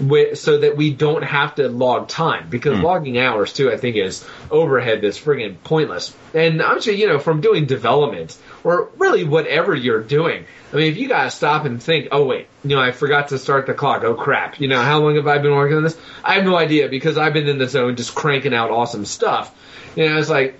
with, 0.00 0.38
so 0.38 0.58
that 0.58 0.76
we 0.76 0.92
don't 0.92 1.22
have 1.22 1.54
to 1.56 1.68
log 1.68 2.08
time 2.08 2.48
because 2.50 2.78
mm. 2.78 2.82
logging 2.82 3.18
hours 3.18 3.52
too, 3.52 3.70
I 3.70 3.76
think, 3.76 3.96
is 3.96 4.26
overhead 4.50 5.00
that's 5.00 5.18
friggin' 5.18 5.62
pointless. 5.62 6.14
And 6.34 6.62
I'm 6.62 6.80
sure 6.80 6.94
you 6.94 7.06
know 7.06 7.18
from 7.18 7.40
doing 7.40 7.66
development 7.66 8.36
or 8.64 8.90
really 8.96 9.24
whatever 9.24 9.74
you're 9.74 10.02
doing. 10.02 10.44
I 10.72 10.76
mean, 10.76 10.90
if 10.90 10.96
you 10.96 11.08
gotta 11.08 11.30
stop 11.30 11.64
and 11.64 11.82
think, 11.82 12.08
oh 12.12 12.24
wait, 12.24 12.48
you 12.64 12.76
know, 12.76 12.82
I 12.82 12.92
forgot 12.92 13.28
to 13.28 13.38
start 13.38 13.66
the 13.66 13.74
clock. 13.74 14.04
Oh 14.04 14.14
crap. 14.14 14.60
You 14.60 14.68
know, 14.68 14.82
how 14.82 15.00
long 15.00 15.16
have 15.16 15.26
I 15.26 15.38
been 15.38 15.54
working 15.54 15.76
on 15.76 15.82
this? 15.82 15.98
I 16.24 16.34
have 16.34 16.44
no 16.44 16.56
idea 16.56 16.88
because 16.88 17.18
I've 17.18 17.32
been 17.32 17.48
in 17.48 17.58
the 17.58 17.68
zone 17.68 17.96
just 17.96 18.14
cranking 18.14 18.54
out 18.54 18.70
awesome 18.70 19.04
stuff. 19.04 19.54
You 19.96 20.08
know, 20.08 20.18
it's 20.18 20.30
like 20.30 20.58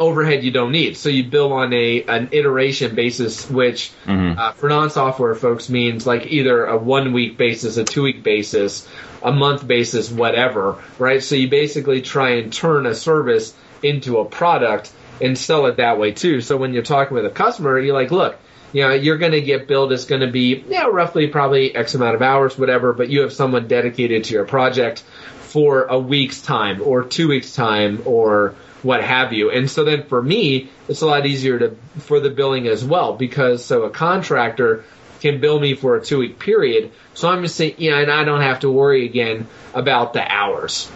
overhead 0.00 0.44
you 0.44 0.50
don't 0.50 0.72
need. 0.72 0.96
So 0.96 1.08
you 1.08 1.24
bill 1.24 1.52
on 1.52 1.72
a 1.72 2.02
an 2.04 2.30
iteration 2.32 2.94
basis, 2.94 3.48
which 3.50 3.92
mm-hmm. 4.06 4.38
uh, 4.38 4.52
for 4.52 4.68
non-software 4.68 5.34
folks 5.34 5.68
means 5.68 6.06
like 6.06 6.26
either 6.26 6.66
a 6.66 6.76
one 6.76 7.12
week 7.12 7.36
basis, 7.36 7.76
a 7.76 7.84
two 7.84 8.02
week 8.02 8.22
basis, 8.22 8.88
a 9.22 9.32
month 9.32 9.66
basis, 9.66 10.10
whatever, 10.10 10.82
right? 10.98 11.22
So 11.22 11.34
you 11.34 11.48
basically 11.48 12.02
try 12.02 12.30
and 12.36 12.52
turn 12.52 12.86
a 12.86 12.94
service 12.94 13.54
into 13.82 14.18
a 14.18 14.24
product 14.24 14.92
and 15.20 15.36
sell 15.36 15.66
it 15.66 15.76
that 15.76 15.98
way 15.98 16.12
too. 16.12 16.40
So 16.40 16.56
when 16.56 16.72
you're 16.72 16.82
talking 16.82 17.14
with 17.14 17.26
a 17.26 17.30
customer, 17.30 17.78
you're 17.78 17.94
like, 17.94 18.10
look, 18.10 18.38
you 18.72 18.82
know, 18.82 18.92
you're 18.92 19.18
going 19.18 19.32
to 19.32 19.40
get 19.40 19.66
billed. 19.66 19.92
It's 19.92 20.04
going 20.04 20.20
to 20.20 20.30
be, 20.30 20.64
yeah, 20.68 20.84
roughly 20.84 21.28
probably 21.28 21.74
X 21.74 21.94
amount 21.94 22.14
of 22.14 22.22
hours, 22.22 22.58
whatever, 22.58 22.92
but 22.92 23.08
you 23.08 23.22
have 23.22 23.32
someone 23.32 23.66
dedicated 23.66 24.24
to 24.24 24.34
your 24.34 24.44
project 24.44 25.00
for 25.40 25.84
a 25.84 25.98
week's 25.98 26.42
time 26.42 26.82
or 26.82 27.04
two 27.04 27.28
weeks 27.28 27.54
time 27.54 28.02
or 28.04 28.54
what 28.82 29.02
have 29.02 29.32
you. 29.32 29.50
And 29.50 29.70
so 29.70 29.84
then 29.84 30.04
for 30.04 30.22
me, 30.22 30.70
it's 30.88 31.00
a 31.00 31.06
lot 31.06 31.26
easier 31.26 31.58
to, 31.58 31.76
for 32.00 32.20
the 32.20 32.30
billing 32.30 32.68
as 32.68 32.84
well 32.84 33.14
because 33.14 33.64
so 33.64 33.84
a 33.84 33.90
contractor 33.90 34.84
can 35.20 35.40
bill 35.40 35.58
me 35.58 35.74
for 35.74 35.96
a 35.96 36.04
two 36.04 36.18
week 36.18 36.38
period. 36.38 36.92
So 37.14 37.28
I'm 37.28 37.42
just 37.42 37.56
saying, 37.56 37.76
yeah, 37.78 37.98
and 37.98 38.10
I 38.10 38.24
don't 38.24 38.42
have 38.42 38.60
to 38.60 38.70
worry 38.70 39.06
again 39.06 39.48
about 39.74 40.12
the 40.12 40.22
hours. 40.30 40.90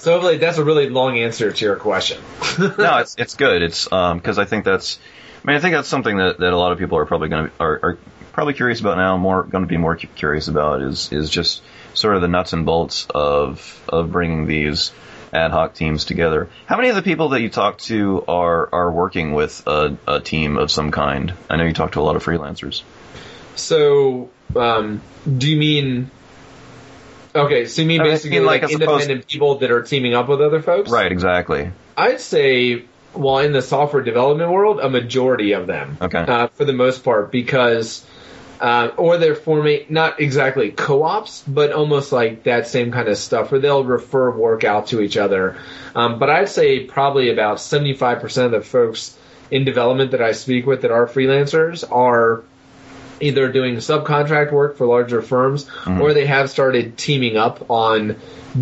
So 0.00 0.12
hopefully 0.12 0.38
that's 0.38 0.56
a 0.56 0.64
really 0.64 0.88
long 0.88 1.18
answer 1.18 1.52
to 1.52 1.64
your 1.64 1.76
question. 1.76 2.22
no, 2.58 2.98
it's 2.98 3.14
it's 3.18 3.34
good. 3.34 3.60
It's 3.60 3.84
because 3.84 4.38
um, 4.38 4.42
I 4.42 4.46
think 4.46 4.64
that's. 4.64 4.98
I 5.44 5.46
mean, 5.46 5.56
I 5.56 5.60
think 5.60 5.74
that's 5.74 5.88
something 5.88 6.16
that, 6.16 6.38
that 6.38 6.52
a 6.52 6.56
lot 6.56 6.72
of 6.72 6.78
people 6.78 6.96
are 6.96 7.04
probably 7.04 7.28
going 7.28 7.46
to 7.46 7.52
are, 7.60 7.80
are 7.82 7.98
probably 8.32 8.54
curious 8.54 8.80
about 8.80 8.96
now. 8.96 9.18
More 9.18 9.42
going 9.42 9.62
to 9.62 9.68
be 9.68 9.76
more 9.76 9.96
curious 9.96 10.48
about 10.48 10.80
is 10.80 11.12
is 11.12 11.28
just 11.28 11.62
sort 11.92 12.16
of 12.16 12.22
the 12.22 12.28
nuts 12.28 12.54
and 12.54 12.64
bolts 12.64 13.06
of 13.10 13.84
of 13.90 14.10
bringing 14.10 14.46
these 14.46 14.90
ad 15.34 15.50
hoc 15.50 15.74
teams 15.74 16.06
together. 16.06 16.48
How 16.64 16.78
many 16.78 16.88
of 16.88 16.96
the 16.96 17.02
people 17.02 17.30
that 17.30 17.42
you 17.42 17.50
talk 17.50 17.76
to 17.80 18.24
are 18.26 18.70
are 18.72 18.90
working 18.90 19.34
with 19.34 19.62
a, 19.66 19.98
a 20.08 20.20
team 20.20 20.56
of 20.56 20.70
some 20.70 20.92
kind? 20.92 21.34
I 21.50 21.56
know 21.56 21.64
you 21.64 21.74
talk 21.74 21.92
to 21.92 22.00
a 22.00 22.02
lot 22.02 22.16
of 22.16 22.24
freelancers. 22.24 22.82
So, 23.54 24.30
um, 24.56 25.02
do 25.36 25.50
you 25.50 25.58
mean 25.58 26.10
Okay, 27.34 27.66
so 27.66 27.82
you 27.82 27.88
mean 27.88 28.02
basically 28.02 28.38
I 28.38 28.40
mean, 28.40 28.46
like, 28.46 28.62
like 28.62 28.72
independent 28.72 29.26
people 29.26 29.56
that 29.56 29.70
are 29.70 29.82
teaming 29.82 30.14
up 30.14 30.28
with 30.28 30.40
other 30.40 30.62
folks? 30.62 30.90
Right, 30.90 31.10
exactly. 31.10 31.70
I'd 31.96 32.20
say, 32.20 32.84
well, 33.14 33.38
in 33.38 33.52
the 33.52 33.62
software 33.62 34.02
development 34.02 34.50
world, 34.50 34.80
a 34.80 34.90
majority 34.90 35.52
of 35.52 35.66
them. 35.66 35.98
Okay. 36.00 36.18
Uh, 36.18 36.48
for 36.48 36.64
the 36.64 36.72
most 36.72 37.04
part, 37.04 37.30
because, 37.30 38.04
uh, 38.60 38.90
or 38.96 39.18
they're 39.18 39.36
forming 39.36 39.86
not 39.88 40.20
exactly 40.20 40.70
co-ops, 40.70 41.44
but 41.46 41.72
almost 41.72 42.10
like 42.10 42.44
that 42.44 42.66
same 42.66 42.90
kind 42.90 43.08
of 43.08 43.16
stuff, 43.16 43.52
where 43.52 43.60
they'll 43.60 43.84
refer 43.84 44.30
work 44.30 44.64
out 44.64 44.88
to 44.88 45.00
each 45.00 45.16
other. 45.16 45.56
Um, 45.94 46.18
but 46.18 46.30
I'd 46.30 46.48
say 46.48 46.84
probably 46.84 47.30
about 47.30 47.58
75% 47.58 48.44
of 48.46 48.50
the 48.50 48.60
folks 48.60 49.16
in 49.50 49.64
development 49.64 50.12
that 50.12 50.22
I 50.22 50.32
speak 50.32 50.66
with 50.66 50.82
that 50.82 50.90
are 50.90 51.06
freelancers 51.06 51.84
are 51.90 52.44
either 53.20 53.50
doing 53.52 53.76
subcontract 53.76 54.52
work 54.52 54.76
for 54.76 54.86
larger 54.86 55.22
firms 55.22 55.64
mm-hmm. 55.64 56.00
or 56.00 56.14
they 56.14 56.26
have 56.26 56.50
started 56.50 56.96
teaming 56.96 57.36
up 57.36 57.70
on 57.70 58.16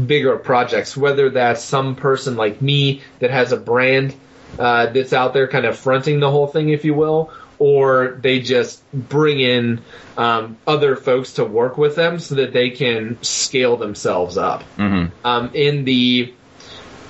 bigger 0.07 0.37
projects, 0.37 0.97
whether 0.97 1.31
that's 1.31 1.62
some 1.62 1.97
person 1.97 2.37
like 2.37 2.61
me 2.61 3.03
that 3.21 3.31
has 3.31 3.53
a 3.53 3.57
brand 3.57 4.15
uh, 4.59 4.87
that's 4.87 5.12
out 5.12 5.33
there 5.33 5.49
kind 5.49 5.67
of 5.67 5.79
fronting 5.79 6.21
the 6.21 6.31
whole 6.31 6.47
thing, 6.47 6.71
if 6.71 6.85
you 6.85 6.95
will, 6.95 7.31
or 7.59 8.19
they 8.21 8.41
just 8.41 8.83
bring 8.93 9.41
in 9.41 9.81
um, 10.17 10.57
other 10.67 10.97
folks 10.97 11.35
to 11.35 11.45
work 11.45 11.79
with 11.79 11.97
them 11.97 12.19
so 12.19 12.37
that 12.37 12.53
they 12.53 12.71
can 12.71 13.23
scale 13.23 13.77
themselves 13.77 14.37
up. 14.37 14.62
Mm-hmm. 14.77 15.27
Um, 15.27 15.50
in 15.55 15.85
the 15.85 16.35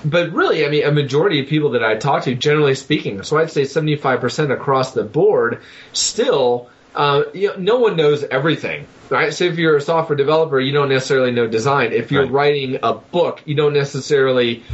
but 0.05 0.33
really, 0.33 0.65
I 0.65 0.69
mean, 0.69 0.85
a 0.85 0.93
majority 0.93 1.41
of 1.41 1.49
people 1.49 1.71
that 1.71 1.83
I 1.83 1.97
talk 1.97 2.25
to, 2.25 2.35
generally 2.35 2.77
speaking, 2.77 3.23
so 3.25 3.37
I'd 3.37 3.51
say 3.51 3.63
75% 3.63 4.53
across 4.53 4.93
the 4.93 5.03
board, 5.03 5.61
still 5.93 6.71
uh, 6.95 7.23
you 7.35 7.49
know, 7.49 7.55
no 7.59 7.79
one 7.79 7.97
knows 7.97 8.25
everything, 8.25 8.87
right? 9.11 9.33
So 9.33 9.45
if 9.45 9.57
you're 9.59 9.77
a 9.77 9.81
software 9.81 10.17
developer, 10.17 10.59
you 10.61 10.73
don't 10.73 10.89
necessarily 10.89 11.33
know 11.33 11.47
design. 11.47 11.93
If 11.93 12.11
you're 12.11 12.23
Right. 12.25 12.33
writing 12.33 12.79
a 12.83 12.95
book, 12.95 13.43
you 13.45 13.55
don't 13.55 13.75
necessarily 13.75 14.65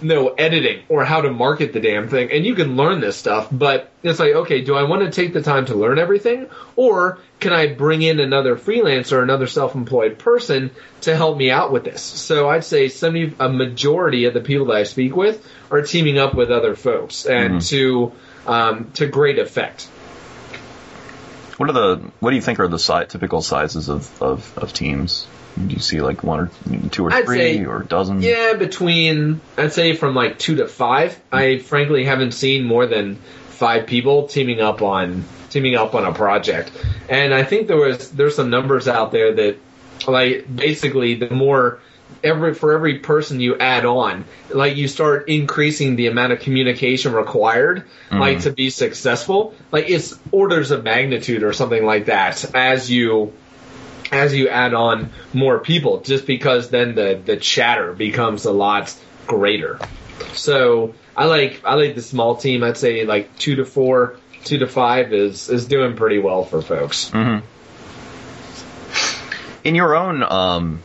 know 0.00 0.28
editing 0.28 0.82
or 0.88 1.04
how 1.04 1.20
to 1.20 1.30
market 1.30 1.72
the 1.72 1.80
damn 1.80 2.08
thing. 2.08 2.30
And 2.30 2.46
you 2.46 2.54
can 2.54 2.76
learn 2.76 3.00
this 3.00 3.16
stuff, 3.16 3.48
but 3.50 3.92
it's 4.02 4.20
like, 4.20 4.32
okay, 4.32 4.60
do 4.62 4.74
I 4.76 4.84
want 4.84 5.02
to 5.02 5.10
take 5.10 5.32
the 5.32 5.42
time 5.42 5.66
to 5.66 5.74
learn 5.74 5.98
everything? 5.98 6.48
Or 6.76 7.18
can 7.40 7.52
I 7.52 7.74
bring 7.74 8.02
in 8.02 8.20
another 8.20 8.56
freelancer, 8.56 9.22
another 9.22 9.46
self-employed 9.48 10.18
person 10.18 10.70
to 11.00 11.16
help 11.16 11.36
me 11.36 11.50
out 11.50 11.72
with 11.72 11.84
this? 11.84 12.02
So 12.02 12.48
I'd 12.48 12.64
say 12.64 12.88
70, 12.88 13.36
a 13.40 13.48
majority 13.48 14.26
of 14.26 14.34
the 14.34 14.40
people 14.40 14.66
that 14.66 14.76
I 14.76 14.82
speak 14.84 15.16
with 15.16 15.44
are 15.70 15.82
teaming 15.82 16.18
up 16.18 16.34
with 16.34 16.50
other 16.50 16.76
folks 16.76 17.24
and 17.24 17.60
to, 17.62 18.12
um, 18.46 18.92
to 18.94 19.06
great 19.08 19.38
effect. 19.38 19.88
What 21.58 21.68
are 21.68 21.72
the 21.72 22.10
what 22.20 22.30
do 22.30 22.36
you 22.36 22.42
think 22.42 22.60
are 22.60 22.68
the 22.68 22.78
si- 22.78 23.04
typical 23.08 23.42
sizes 23.42 23.88
of, 23.88 24.22
of, 24.22 24.56
of 24.56 24.72
teams? 24.72 25.26
Do 25.56 25.74
you 25.74 25.80
see 25.80 26.00
like 26.00 26.22
one 26.22 26.40
or 26.40 26.88
two 26.90 27.04
or 27.06 27.12
I'd 27.12 27.24
three 27.26 27.36
say- 27.38 27.64
or 27.64 27.82
a 27.82 27.86
dozen? 27.86 28.22
Yeah, 28.22 28.54
between 28.54 29.40
I'd 29.56 29.72
say 29.72 29.94
from 29.94 30.14
like 30.14 30.38
two 30.38 30.56
to 30.56 30.68
five. 30.68 31.20
I 31.32 31.58
frankly 31.58 32.04
haven't 32.04 32.32
seen 32.32 32.64
more 32.64 32.86
than 32.86 33.16
five 33.16 33.86
people 33.86 34.28
teaming 34.28 34.60
up 34.60 34.82
on 34.82 35.24
teaming 35.50 35.74
up 35.74 35.94
on 35.94 36.04
a 36.04 36.12
project. 36.14 36.70
And 37.08 37.34
I 37.34 37.42
think 37.42 37.66
there 37.66 37.76
was 37.76 38.10
there's 38.12 38.36
some 38.36 38.50
numbers 38.50 38.86
out 38.86 39.10
there 39.10 39.34
that 39.34 39.56
like 40.06 40.46
basically 40.54 41.14
the 41.14 41.30
more 41.30 41.80
every 42.22 42.54
for 42.54 42.72
every 42.72 42.98
person 42.98 43.40
you 43.40 43.56
add 43.58 43.84
on, 43.84 44.24
like 44.50 44.76
you 44.76 44.88
start 44.88 45.28
increasing 45.28 45.96
the 45.96 46.06
amount 46.06 46.32
of 46.32 46.40
communication 46.40 47.12
required, 47.12 47.84
like 48.10 48.40
to 48.40 48.52
be 48.52 48.70
successful. 48.70 49.54
Like 49.72 49.88
it's 49.88 50.18
orders 50.32 50.70
of 50.70 50.84
magnitude 50.84 51.42
or 51.42 51.52
something 51.52 51.84
like 51.84 52.06
that 52.06 52.54
as 52.54 52.90
you 52.90 53.32
as 54.10 54.34
you 54.34 54.48
add 54.48 54.74
on 54.74 55.10
more 55.32 55.58
people, 55.58 56.00
just 56.00 56.26
because 56.26 56.70
then 56.70 56.94
the, 56.94 57.20
the 57.22 57.36
chatter 57.36 57.92
becomes 57.92 58.46
a 58.46 58.52
lot 58.52 58.94
greater. 59.26 59.78
So 60.32 60.94
I 61.16 61.26
like 61.26 61.62
I 61.64 61.74
like 61.74 61.94
the 61.94 62.02
small 62.02 62.36
team. 62.36 62.64
I'd 62.64 62.76
say 62.76 63.04
like 63.04 63.36
two 63.38 63.56
to 63.56 63.64
four, 63.64 64.16
two 64.44 64.58
to 64.58 64.66
five 64.66 65.12
is 65.12 65.48
is 65.48 65.66
doing 65.66 65.96
pretty 65.96 66.18
well 66.18 66.44
for 66.44 66.62
folks. 66.62 67.12
In 69.64 69.74
your 69.74 69.94
own 69.96 70.22
um, 70.22 70.82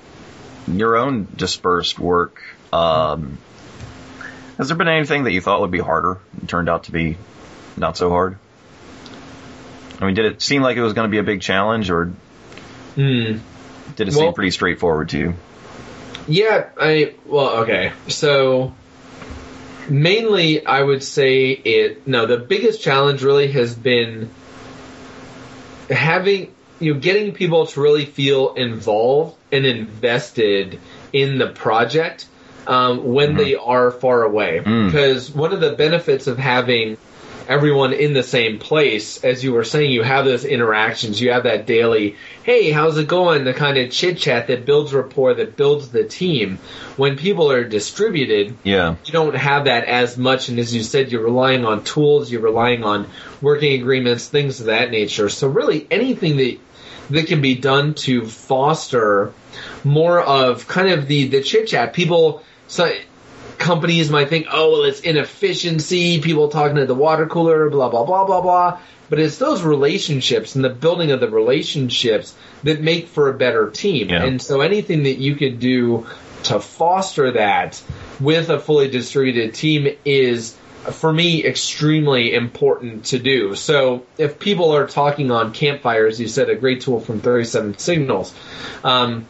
your 0.67 0.95
own 0.97 1.27
dispersed 1.35 1.99
work, 1.99 2.41
um, 2.71 3.37
has 4.57 4.67
there 4.67 4.77
been 4.77 4.87
anything 4.87 5.23
that 5.25 5.31
you 5.31 5.41
thought 5.41 5.61
would 5.61 5.71
be 5.71 5.79
harder 5.79 6.19
and 6.39 6.47
turned 6.47 6.69
out 6.69 6.85
to 6.85 6.91
be 6.91 7.17
not 7.77 7.97
so 7.97 8.09
hard? 8.09 8.37
I 9.99 10.05
mean, 10.05 10.15
did 10.15 10.25
it 10.25 10.41
seem 10.41 10.61
like 10.61 10.77
it 10.77 10.81
was 10.81 10.93
going 10.93 11.07
to 11.07 11.11
be 11.11 11.17
a 11.19 11.23
big 11.23 11.41
challenge, 11.41 11.89
or 11.89 12.05
Hmm. 12.95 13.37
did 13.95 14.07
it 14.07 14.11
Well- 14.11 14.11
seem 14.11 14.33
pretty 14.33 14.51
straightforward 14.51 15.09
to 15.09 15.17
you? 15.17 15.33
Yeah, 16.27 16.65
I 16.79 17.13
well, 17.25 17.49
okay. 17.63 17.91
So 18.07 18.73
mainly 19.89 20.65
I 20.65 20.81
would 20.81 21.03
say 21.03 21.49
it 21.49 22.07
no, 22.07 22.25
the 22.25 22.37
biggest 22.37 22.81
challenge 22.81 23.23
really 23.23 23.47
has 23.51 23.75
been 23.75 24.29
having 25.89 26.53
you 26.79 26.93
know 26.93 26.99
getting 26.99 27.33
people 27.33 27.67
to 27.67 27.81
really 27.81 28.05
feel 28.05 28.53
involved 28.53 29.37
and 29.51 29.65
invested 29.65 30.79
in 31.11 31.37
the 31.37 31.47
project 31.47 32.27
um, 32.67 33.13
when 33.13 33.35
they 33.35 33.55
are 33.55 33.91
far 33.91 34.23
away. 34.23 34.61
Mm. 34.63 34.87
Because 34.87 35.31
one 35.31 35.53
of 35.53 35.59
the 35.59 35.73
benefits 35.73 36.27
of 36.27 36.37
having 36.37 36.97
everyone 37.47 37.93
in 37.93 38.13
the 38.13 38.23
same 38.23 38.59
place, 38.59 39.23
as 39.23 39.43
you 39.43 39.53
were 39.53 39.63
saying, 39.63 39.91
you 39.91 40.03
have 40.03 40.25
those 40.25 40.45
interactions, 40.45 41.19
you 41.21 41.31
have 41.31 41.43
that 41.43 41.65
daily, 41.65 42.15
hey, 42.43 42.71
how's 42.71 42.97
it 42.97 43.07
going? 43.07 43.43
The 43.43 43.53
kind 43.53 43.77
of 43.77 43.91
chit 43.91 44.17
chat 44.17 44.47
that 44.47 44.65
builds 44.65 44.93
rapport, 44.93 45.33
that 45.35 45.55
builds 45.55 45.89
the 45.89 46.03
team. 46.03 46.59
When 46.97 47.17
people 47.17 47.51
are 47.51 47.63
distributed, 47.63 48.55
Yeah. 48.63 48.95
you 49.05 49.13
don't 49.13 49.35
have 49.35 49.65
that 49.65 49.85
as 49.85 50.17
much. 50.17 50.49
And 50.49 50.59
as 50.59 50.73
you 50.73 50.83
said, 50.83 51.11
you're 51.11 51.23
relying 51.23 51.65
on 51.65 51.83
tools, 51.83 52.31
you're 52.31 52.41
relying 52.41 52.83
on 52.83 53.07
working 53.41 53.79
agreements, 53.79 54.27
things 54.27 54.59
of 54.59 54.67
that 54.67 54.91
nature. 54.91 55.29
So 55.29 55.47
really 55.47 55.87
anything 55.91 56.37
that 56.37 56.57
that 57.09 57.27
can 57.27 57.41
be 57.41 57.55
done 57.55 57.93
to 57.93 58.25
foster 58.25 59.33
more 59.83 60.21
of 60.21 60.67
kind 60.67 60.89
of 60.89 61.07
the 61.07 61.27
the 61.27 61.41
chit 61.41 61.67
chat. 61.67 61.93
People, 61.93 62.43
so 62.67 62.91
companies 63.57 64.09
might 64.09 64.29
think, 64.29 64.47
oh 64.51 64.71
well, 64.71 64.83
it's 64.83 65.01
inefficiency. 65.01 66.21
People 66.21 66.49
talking 66.49 66.77
to 66.77 66.85
the 66.85 66.95
water 66.95 67.27
cooler, 67.27 67.69
blah 67.69 67.89
blah 67.89 68.05
blah 68.05 68.25
blah 68.25 68.41
blah. 68.41 68.79
But 69.09 69.19
it's 69.19 69.37
those 69.37 69.61
relationships 69.61 70.55
and 70.55 70.63
the 70.63 70.69
building 70.69 71.11
of 71.11 71.19
the 71.19 71.29
relationships 71.29 72.35
that 72.63 72.81
make 72.81 73.07
for 73.07 73.29
a 73.29 73.33
better 73.33 73.69
team. 73.69 74.09
Yeah. 74.09 74.23
And 74.23 74.41
so 74.41 74.61
anything 74.61 75.03
that 75.03 75.17
you 75.17 75.35
could 75.35 75.59
do 75.59 76.07
to 76.43 76.59
foster 76.59 77.31
that 77.31 77.81
with 78.19 78.49
a 78.49 78.59
fully 78.59 78.89
distributed 78.89 79.53
team 79.53 79.95
is 80.03 80.57
for 80.91 81.11
me 81.13 81.45
extremely 81.45 82.33
important 82.33 83.05
to 83.05 83.19
do. 83.19 83.55
So 83.55 84.05
if 84.17 84.39
people 84.39 84.75
are 84.75 84.87
talking 84.87 85.31
on 85.31 85.53
campfires, 85.53 86.19
you 86.19 86.27
said 86.27 86.49
a 86.49 86.55
great 86.55 86.81
tool 86.81 86.99
from 86.99 87.21
37 87.21 87.77
Signals, 87.77 88.33
um, 88.83 89.25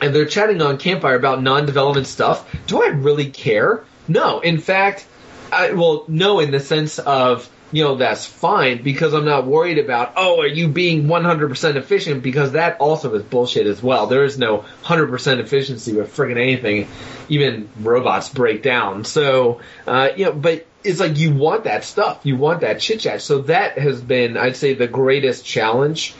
and 0.00 0.14
they're 0.14 0.26
chatting 0.26 0.62
on 0.62 0.78
campfire 0.78 1.16
about 1.16 1.42
non-development 1.42 2.06
stuff, 2.06 2.48
do 2.66 2.82
I 2.82 2.88
really 2.88 3.30
care? 3.30 3.84
No. 4.06 4.40
In 4.40 4.58
fact, 4.58 5.06
I, 5.52 5.72
well, 5.72 6.04
no, 6.08 6.40
in 6.40 6.50
the 6.50 6.60
sense 6.60 6.98
of 6.98 7.48
you 7.70 7.84
know 7.84 7.96
that's 7.96 8.24
fine 8.24 8.82
because 8.82 9.12
I'm 9.12 9.26
not 9.26 9.46
worried 9.46 9.78
about 9.78 10.14
oh 10.16 10.40
are 10.40 10.46
you 10.46 10.68
being 10.68 11.04
100% 11.04 11.76
efficient 11.76 12.22
because 12.22 12.52
that 12.52 12.78
also 12.80 13.14
is 13.14 13.22
bullshit 13.22 13.66
as 13.66 13.82
well. 13.82 14.06
There 14.06 14.24
is 14.24 14.38
no 14.38 14.64
100% 14.84 15.38
efficiency 15.38 15.92
with 15.92 16.14
friggin' 16.16 16.40
anything, 16.40 16.88
even 17.28 17.68
robots 17.80 18.30
break 18.30 18.62
down. 18.62 19.04
So 19.04 19.60
uh, 19.86 20.08
you 20.16 20.26
know, 20.26 20.32
but 20.32 20.66
it's 20.84 21.00
like 21.00 21.18
you 21.18 21.34
want 21.34 21.64
that 21.64 21.82
stuff, 21.82 22.20
you 22.22 22.36
want 22.36 22.60
that 22.60 22.80
chit 22.80 23.00
chat. 23.00 23.20
So 23.20 23.42
that 23.42 23.78
has 23.78 24.00
been, 24.00 24.36
I'd 24.36 24.56
say, 24.56 24.74
the 24.74 24.86
greatest 24.86 25.44
challenge 25.44 26.14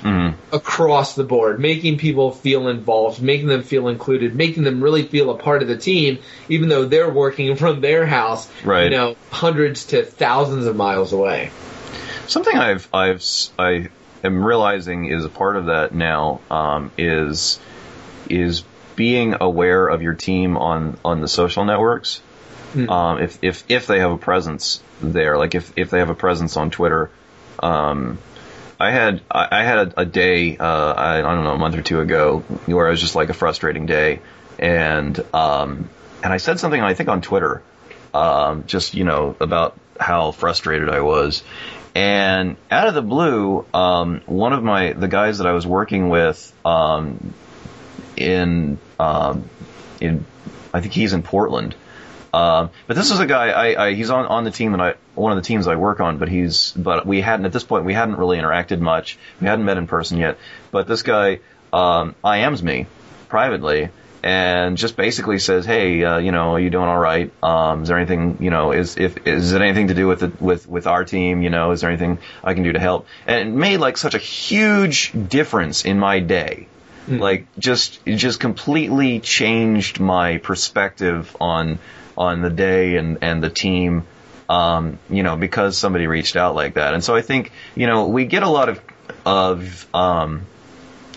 across 0.53 1.15
the 1.15 1.25
board, 1.25 1.61
making 1.61 1.99
people 1.99 2.33
feel 2.33 2.69
involved, 2.69 3.23
making 3.23 3.47
them 3.47 3.63
feel 3.63 3.89
included, 3.89 4.35
making 4.35 4.65
them 4.65 4.83
really 4.83 5.05
feel 5.05 5.31
a 5.31 5.39
part 5.39 5.63
of 5.63 5.69
the 5.69 5.77
team, 5.77 6.19
even 6.49 6.69
though 6.69 6.85
they're 6.87 7.11
working 7.11 7.55
from 7.63 7.81
their 7.81 8.05
house, 8.05 8.51
Right. 8.65 8.85
you 8.85 8.91
know, 8.91 9.17
hundreds 9.31 9.87
to 9.87 10.05
thousands 10.05 10.67
of 10.67 10.75
miles 10.75 11.13
away. 11.13 11.51
Something 12.27 12.57
I've 12.57 12.89
I've 12.93 13.25
I 13.59 13.89
am 14.25 14.45
realizing 14.45 15.07
is 15.07 15.25
a 15.25 15.31
part 15.31 15.57
of 15.57 15.67
that 15.67 15.95
now 15.95 16.41
um, 16.51 16.91
is 16.99 17.59
is 18.29 18.65
being 18.97 19.37
aware 19.41 19.87
of 19.87 20.03
your 20.03 20.15
team 20.15 20.57
on 20.57 20.99
on 21.05 21.21
the 21.21 21.29
social 21.29 21.65
networks. 21.65 22.21
Um, 22.77 23.19
if 23.19 23.39
if 23.43 23.65
if 23.69 23.87
they 23.87 24.01
have 24.01 24.13
a 24.13 24.19
presence 24.19 24.83
there, 25.01 25.39
like 25.39 25.55
if 25.55 25.73
if 25.77 25.91
they 25.91 25.99
have 25.99 26.11
a 26.11 26.15
presence 26.15 26.57
on 26.57 26.71
Twitter. 26.71 27.11
Um, 27.61 28.19
I 28.81 28.91
had 28.93 29.23
I 29.31 29.49
I 29.51 29.65
had 29.65 29.79
a, 29.79 30.01
a 30.03 30.05
day 30.05 30.57
uh, 30.57 30.93
I, 30.93 31.19
I 31.19 31.23
don't 31.23 31.45
know 31.45 31.55
a 31.55 31.59
month 31.59 31.77
or 31.77 31.83
two 31.83 32.01
ago 32.01 32.41
where 32.67 32.87
it 32.87 32.91
was 32.91 33.01
just 33.01 33.15
like 33.15 33.29
a 33.29 33.35
frustrating 33.35 33.87
day, 33.87 34.21
and 34.59 35.19
um, 35.35 35.89
and 36.23 36.33
I 36.33 36.37
said 36.37 36.61
something 36.61 36.81
I 36.81 36.95
think 36.95 37.09
on 37.09 37.21
Twitter, 37.21 37.63
um, 38.15 38.65
just 38.67 38.95
you 38.95 39.05
know 39.05 39.35
about 39.41 39.79
how 39.99 40.31
frustrated 40.31 40.89
I 40.89 41.01
was, 41.01 41.43
and 41.95 42.57
out 42.71 42.87
of 42.87 42.95
the 42.95 43.03
blue, 43.03 43.67
um, 43.75 44.21
one 44.27 44.53
of 44.53 44.63
my 44.63 44.93
the 44.93 45.09
guys 45.09 45.39
that 45.39 45.49
I 45.49 45.53
was 45.53 45.67
working 45.67 46.09
with 46.09 46.53
um, 46.65 47.35
in 48.17 48.79
um, 49.01 49.49
in 50.01 50.25
I 50.73 50.81
think 50.81 50.93
he's 50.93 51.13
in 51.13 51.23
Portland. 51.23 51.75
Um, 52.33 52.71
but 52.87 52.97
this 52.97 53.11
is 53.11 53.21
a 53.21 53.27
guy. 53.27 53.49
I, 53.49 53.87
I 53.87 53.95
he's 53.95 54.11
on, 54.11 54.27
on 54.27 54.45
the 54.45 54.51
team 54.51 54.73
that 54.73 54.81
I 54.81 54.95
one 55.15 55.33
of 55.33 55.37
the 55.37 55.47
teams 55.47 55.67
I 55.67 55.77
work 55.77 56.01
on. 56.01 56.19
But 56.19 56.29
he's 56.29 56.73
but 56.73 57.07
we 57.07 57.21
hadn't 57.21 57.47
at 57.47 57.53
this 57.53 57.65
point 57.65 57.85
we 57.85 57.95
hadn't 57.95 58.17
really 58.17 58.39
interacted 58.39 58.81
much. 58.81 59.19
We 59.41 59.47
hadn't 59.47 59.65
met 59.65 59.77
in 59.77 59.87
person 59.87 60.19
yet. 60.19 60.39
But 60.71 60.87
this 60.87 61.03
guy 61.03 61.41
um, 61.73 62.15
IMs 62.23 62.63
me 62.63 62.87
privately 63.29 63.91
and 64.23 64.77
just 64.77 64.97
basically 64.97 65.39
says, 65.39 65.65
"Hey, 65.65 66.05
uh, 66.05 66.19
you 66.19 66.33
know, 66.33 66.55
are 66.55 66.61
you 66.61 66.71
doing 66.71 66.89
all 66.89 66.99
right? 66.99 67.33
Um, 67.43 67.83
is 67.83 67.89
there 67.89 67.97
anything 67.97 68.39
you 68.41 68.51
know? 68.51 68.73
Is 68.73 68.97
if 68.97 69.27
is 69.27 69.53
it 69.53 69.63
anything 69.63 69.89
to 69.89 69.95
do 69.95 70.07
with 70.07 70.21
the, 70.21 70.33
with 70.41 70.69
with 70.69 70.87
our 70.87 71.05
team? 71.05 71.43
You 71.43 71.51
know, 71.51 71.71
is 71.71 71.81
there 71.81 71.91
anything 71.91 72.19
I 72.45 72.55
can 72.55 72.63
do 72.63 72.73
to 72.73 72.81
help?" 72.81 73.07
And 73.27 73.49
it 73.49 73.53
made 73.53 73.79
like 73.79 73.97
such 73.97 74.15
a 74.15 74.19
huge 74.19 75.13
difference 75.29 75.85
in 75.85 75.99
my 75.99 76.21
day 76.21 76.69
like 77.09 77.47
just 77.59 78.05
just 78.05 78.41
completely 78.41 79.21
changed 79.21 80.01
my 80.01 80.39
perspective 80.39 81.35
on 81.41 81.79
on 82.19 82.43
the 82.43 82.51
day 82.51 82.97
and 82.97 83.19
and 83.23 83.43
the 83.43 83.49
team 83.49 84.07
um 84.51 84.99
you 85.09 85.23
know 85.23 85.37
because 85.37 85.79
somebody 85.79 86.07
reached 86.07 86.37
out 86.37 86.55
like 86.55 86.75
that 86.75 86.93
and 86.93 87.03
so 87.03 87.17
i 87.17 87.23
think 87.23 87.51
you 87.75 87.87
know 87.87 88.09
we 88.09 88.27
get 88.27 88.43
a 88.43 88.49
lot 88.49 88.69
of 88.69 88.81
of 89.25 89.95
um 89.95 90.43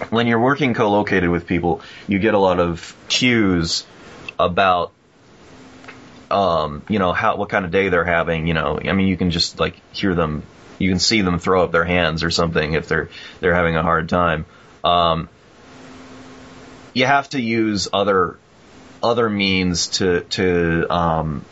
when 0.10 0.28
you're 0.28 0.40
working 0.40 0.74
co-located 0.74 1.30
with 1.30 1.46
people 1.46 1.82
you 2.08 2.20
get 2.20 2.34
a 2.34 2.40
lot 2.40 2.60
of 2.60 2.96
cues 3.10 3.86
about 4.40 4.94
um, 6.32 6.84
you 6.88 6.98
know 6.98 7.12
how 7.12 7.36
what 7.36 7.50
kind 7.50 7.66
of 7.66 7.72
day 7.72 7.90
they're 7.90 8.06
having. 8.06 8.48
You 8.48 8.54
know, 8.54 8.80
I 8.82 8.94
mean, 8.94 9.08
you 9.08 9.18
can 9.18 9.32
just 9.32 9.60
like 9.60 9.76
hear 9.94 10.16
them 10.16 10.44
you 10.80 10.90
can 10.90 11.00
see 11.00 11.22
them 11.22 11.38
throw 11.40 11.64
up 11.64 11.72
their 11.72 11.86
hands 11.86 12.24
or 12.24 12.32
something 12.32 12.74
if 12.74 12.88
they're 12.88 13.10
they're 13.40 13.54
having 13.54 13.76
a 13.76 13.84
hard 13.84 14.10
time. 14.10 14.46
Um, 14.84 15.30
you 16.94 17.06
have 17.06 17.30
to 17.30 17.42
use 17.42 17.88
other 17.94 18.38
other 19.04 19.30
means 19.30 19.88
to 20.00 20.22
to 20.22 20.88
um, 20.90 21.46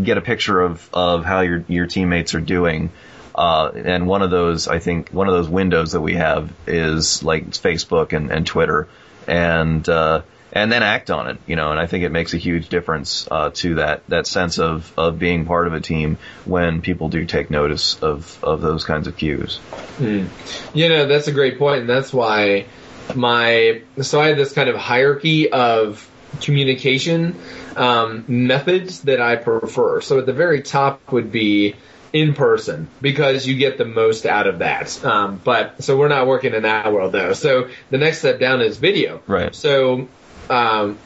get 0.00 0.18
a 0.18 0.20
picture 0.20 0.60
of, 0.60 0.88
of 0.92 1.24
how 1.24 1.40
your 1.40 1.64
your 1.68 1.86
teammates 1.86 2.34
are 2.34 2.40
doing. 2.40 2.90
Uh, 3.34 3.72
and 3.74 4.06
one 4.06 4.20
of 4.20 4.30
those, 4.30 4.68
I 4.68 4.78
think, 4.78 5.08
one 5.08 5.26
of 5.26 5.32
those 5.32 5.48
windows 5.48 5.92
that 5.92 6.02
we 6.02 6.14
have 6.16 6.52
is 6.66 7.22
like 7.22 7.50
Facebook 7.50 8.12
and, 8.12 8.30
and 8.30 8.46
Twitter, 8.46 8.88
and 9.26 9.88
uh, 9.88 10.22
and 10.52 10.70
then 10.70 10.82
act 10.82 11.10
on 11.10 11.28
it, 11.28 11.38
you 11.46 11.56
know. 11.56 11.70
And 11.70 11.80
I 11.80 11.86
think 11.86 12.04
it 12.04 12.12
makes 12.12 12.34
a 12.34 12.36
huge 12.36 12.68
difference 12.68 13.26
uh, 13.30 13.50
to 13.54 13.76
that 13.76 14.06
that 14.08 14.26
sense 14.26 14.58
of, 14.58 14.92
of 14.98 15.18
being 15.18 15.46
part 15.46 15.66
of 15.66 15.72
a 15.72 15.80
team 15.80 16.18
when 16.44 16.82
people 16.82 17.08
do 17.08 17.24
take 17.24 17.50
notice 17.50 18.00
of, 18.02 18.42
of 18.44 18.60
those 18.60 18.84
kinds 18.84 19.06
of 19.06 19.16
cues. 19.16 19.60
Mm. 19.96 20.28
You 20.74 20.90
know, 20.90 21.06
that's 21.06 21.26
a 21.26 21.32
great 21.32 21.58
point, 21.58 21.80
and 21.80 21.88
that's 21.88 22.12
why 22.12 22.66
my 23.14 23.82
so 24.02 24.20
I 24.20 24.28
have 24.28 24.36
this 24.36 24.52
kind 24.52 24.68
of 24.68 24.76
hierarchy 24.76 25.50
of 25.50 26.06
communication 26.40 27.38
um, 27.76 28.24
methods 28.28 29.02
that 29.02 29.20
I 29.20 29.36
prefer. 29.36 30.00
So 30.00 30.18
at 30.18 30.26
the 30.26 30.32
very 30.32 30.62
top 30.62 31.12
would 31.12 31.32
be 31.32 31.76
in 32.12 32.34
person 32.34 32.88
because 33.00 33.46
you 33.46 33.56
get 33.56 33.78
the 33.78 33.84
most 33.84 34.26
out 34.26 34.46
of 34.46 34.58
that. 34.58 35.02
Um, 35.04 35.40
but 35.42 35.82
so 35.82 35.96
we're 35.96 36.08
not 36.08 36.26
working 36.26 36.54
in 36.54 36.62
that 36.62 36.92
world 36.92 37.12
though. 37.12 37.32
So 37.32 37.68
the 37.90 37.98
next 37.98 38.18
step 38.18 38.38
down 38.38 38.60
is 38.60 38.76
video. 38.76 39.22
Right. 39.26 39.54
So, 39.54 40.08
um, 40.50 40.98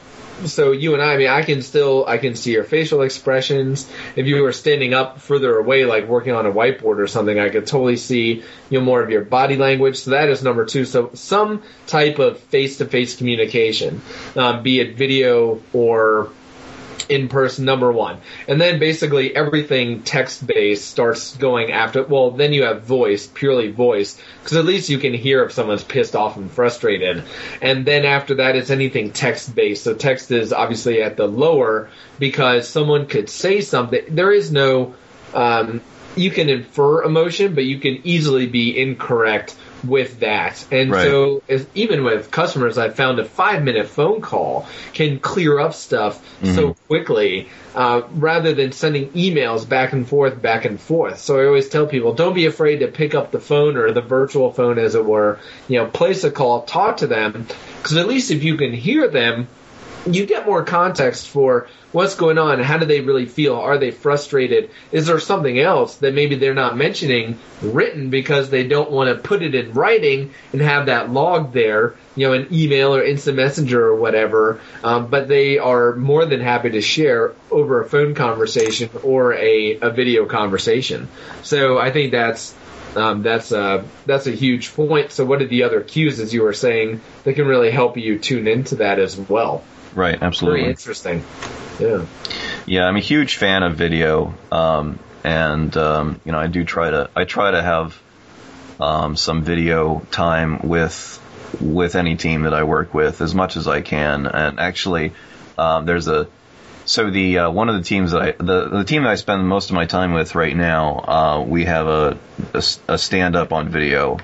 so 0.45 0.73
you 0.73 0.95
and 0.95 1.03
I, 1.03 1.15
I 1.15 1.17
mean, 1.17 1.29
I 1.29 1.43
can 1.43 1.63
still, 1.63 2.07
I 2.07 2.19
can 2.19 2.35
see 2.35 2.53
your 2.53 2.65
facial 2.65 3.03
expressions. 3.03 3.91
If 4.17 4.27
you 4.27 4.43
were 4.43 4.53
standing 4.53 4.95
up 4.95 5.21
further 5.21 5.57
away, 5.57 5.85
like 5.85 6.07
working 6.07 6.35
on 6.35 6.47
a 6.47 6.53
whiteboard 6.53 6.99
or 6.99 7.07
something, 7.07 7.39
I 7.39 7.49
could 7.49 7.67
totally 7.67 7.97
see, 7.97 8.45
you 8.71 8.79
know, 8.79 8.85
more 8.85 9.03
of 9.03 9.11
your 9.11 9.23
body 9.23 9.57
language. 9.57 9.99
So 9.99 10.11
that 10.11 10.29
is 10.29 10.43
number 10.43 10.67
two. 10.67 10.85
So 10.85 11.11
some 11.15 11.63
type 11.87 12.19
of 12.19 12.39
face-to-face 12.39 13.17
communication, 13.17 14.03
um, 14.37 14.63
be 14.63 14.81
it 14.81 14.97
video 14.97 15.63
or 15.73 16.31
in 17.09 17.29
person 17.29 17.65
number 17.65 17.91
one. 17.93 18.19
And 18.49 18.61
then 18.61 18.79
basically 18.79 19.35
everything 19.35 20.03
text 20.03 20.47
based 20.47 20.89
starts 20.89 21.37
going 21.37 21.73
after 21.73 22.05
well 22.05 22.31
then 22.31 22.53
you 22.53 22.65
have 22.65 22.83
voice 22.83 23.27
purely 23.27 23.71
voice 23.71 24.21
because 24.43 24.57
at 24.57 24.65
least 24.65 24.89
you 24.89 24.99
can 24.99 25.15
hear 25.15 25.45
if 25.45 25.53
someone's 25.53 25.85
pissed 25.85 26.17
off 26.17 26.37
and 26.37 26.51
frustrated. 26.51 27.25
And 27.63 27.85
then 27.87 28.05
after 28.05 28.37
that 28.37 28.57
it's 28.57 28.71
anything 28.71 29.13
text 29.13 29.55
based 29.55 29.85
so 29.85 29.95
text 29.95 30.31
is 30.31 30.53
obviously 30.53 31.03
at 31.03 31.17
the 31.17 31.27
lower 31.27 31.91
because 32.19 32.69
someone 32.69 33.07
could 33.07 33.29
say 33.29 33.61
something. 33.61 34.03
There 34.09 34.33
is 34.33 34.51
no 34.51 34.95
um, 35.35 35.81
you 36.17 36.31
can 36.31 36.49
infer 36.49 37.03
emotion 37.03 37.55
but 37.55 37.65
you 37.65 37.79
can 37.79 38.01
easily 38.05 38.47
be 38.47 38.79
incorrect 38.79 39.55
with 39.85 40.21
that. 40.21 40.65
And 40.71 40.91
Right. 40.91 41.05
so, 41.05 41.43
even 41.75 42.05
with 42.05 42.31
customers, 42.31 42.79
I 42.79 42.91
found 42.91 43.19
a 43.19 43.25
five 43.25 43.63
minute 43.63 43.87
phone 43.89 44.21
call 44.21 44.67
can 44.93 45.19
clear 45.19 45.59
up 45.59 45.75
stuff. 45.75 46.21
So 46.45 46.76
quickly 46.87 47.49
uh, 47.75 48.03
rather 48.13 48.55
than 48.55 48.73
sending 48.73 49.11
emails 49.11 49.69
back 49.69 49.93
and 49.93 50.09
forth, 50.09 50.41
back 50.41 50.65
and 50.65 50.81
forth. 50.81 51.19
So, 51.19 51.41
I 51.41 51.47
always 51.47 51.69
tell 51.69 51.87
people 51.87 52.15
don't 52.15 52.35
be 52.35 52.47
afraid 52.47 52.79
to 52.79 52.89
pick 52.89 53.15
up 53.15 53.31
the 53.31 53.41
phone 53.41 53.77
or 53.77 53.93
the 53.93 54.01
virtual 54.01 54.53
phone, 54.53 54.79
as 54.79 54.95
it 54.95 55.05
were. 55.05 55.39
You 55.69 55.79
know, 55.79 55.87
place 55.87 56.25
a 56.25 56.31
call, 56.31 56.63
talk 56.63 56.99
to 56.99 57.07
them, 57.07 57.47
because 57.79 57.97
at 57.97 58.09
least 58.09 58.31
if 58.31 58.43
you 58.43 58.57
can 58.57 58.73
hear 58.73 59.09
them, 59.09 59.49
you 60.07 60.27
get 60.27 60.47
more 60.47 60.65
context 60.65 61.29
for 61.29 61.69
what's 61.93 62.15
going 62.15 62.39
on. 62.39 62.61
How 62.61 62.79
do 62.79 62.87
they 62.87 63.01
really 63.01 63.27
feel? 63.27 63.57
Are 63.57 63.79
they 63.79 63.91
frustrated? 63.91 64.71
Is 64.93 65.07
there 65.07 65.19
something 65.19 65.59
else 65.59 65.97
that 65.97 66.15
maybe 66.15 66.37
they're 66.37 66.55
not 66.55 66.77
mentioning 66.77 67.39
written 67.63 68.11
because 68.11 68.51
they 68.51 68.69
don't 68.69 68.91
want 68.91 69.09
to 69.09 69.29
put 69.29 69.43
it 69.43 69.55
in 69.55 69.73
writing 69.73 70.33
and 70.53 70.61
have 70.61 70.87
that 70.87 71.11
log 71.11 71.53
there, 71.53 71.95
you 72.15 72.27
know, 72.27 72.35
an 72.35 72.49
email 72.53 72.95
or 72.95 73.03
instant 73.03 73.37
messenger 73.37 73.85
or 73.85 73.97
whatever. 73.97 74.61
Um, 74.85 75.09
but 75.09 75.29
they 75.29 75.59
are 75.59 75.97
more 75.97 76.25
than 76.27 76.41
happy 76.41 76.71
to 76.71 76.81
share 76.81 77.35
over 77.51 77.83
a 77.83 77.89
phone 77.89 78.15
conversation 78.15 78.91
or 79.03 79.35
a, 79.35 79.79
a 79.81 79.91
video 79.91 80.27
conversation. 80.27 81.09
So 81.43 81.79
I 81.79 81.91
think 81.91 82.13
that's 82.13 82.55
um, 82.95 83.23
that's 83.23 83.53
a 83.53 83.85
that's 84.07 84.27
a 84.27 84.33
huge 84.33 84.75
point. 84.75 85.13
So 85.13 85.25
what 85.25 85.43
are 85.43 85.47
the 85.47 85.65
other 85.65 85.83
cues, 85.83 86.19
as 86.19 86.33
you 86.33 86.43
were 86.43 86.55
saying, 86.55 87.03
that 87.25 87.35
can 87.35 87.47
really 87.47 87.71
help 87.71 87.97
you 87.97 88.19
tune 88.19 88.49
into 88.49 88.77
that 88.77 88.99
as 88.99 89.17
well? 89.17 89.63
Right, 89.97 90.23
absolutely. 90.23 90.61
Very 90.61 90.71
interesting. 90.71 91.25
Yeah. 91.81 92.05
Yeah, 92.67 92.85
I'm 92.85 92.97
a 92.97 93.01
huge 93.01 93.37
fan 93.37 93.63
of 93.63 93.77
video, 93.77 94.35
um, 94.53 94.99
and 95.25 95.75
um, 95.77 96.21
you 96.25 96.33
know, 96.33 96.39
I 96.39 96.47
do 96.49 96.65
try 96.65 96.91
to 96.91 97.11
I 97.17 97.25
try 97.25 97.51
to 97.51 97.63
have 97.63 98.01
um, 98.79 99.17
some 99.17 99.43
video 99.43 100.01
time 100.11 100.69
with 100.69 101.23
with 101.61 101.95
any 101.95 102.17
team 102.17 102.43
that 102.43 102.53
I 102.53 102.65
work 102.65 102.93
with 102.93 103.23
as 103.23 103.35
much 103.35 103.57
as 103.57 103.67
I 103.67 103.81
can. 103.81 104.27
And 104.27 104.61
actually, 104.61 105.13
um, 105.57 105.87
there's 105.87 106.09
a 106.09 106.29
so 106.85 107.11
the 107.11 107.39
uh, 107.39 107.51
one 107.51 107.69
of 107.69 107.77
the 107.77 107.83
teams 107.83 108.13
that 108.13 108.23
I 108.23 108.33
the 108.33 108.69
the 108.69 108.85
team 108.85 109.03
that 109.03 109.11
I 109.11 109.15
spend 109.17 109.49
most 109.49 109.71
of 109.71 109.77
my 109.77 109.87
time 109.87 110.13
with 110.13 110.35
right 110.35 110.55
now, 110.55 110.99
uh, 110.99 111.45
we 111.47 111.65
have 111.65 111.87
a 111.87 112.19
a, 112.89 112.99
stand 112.99 113.35
up 113.35 113.53
on 113.53 113.69
video 113.71 114.19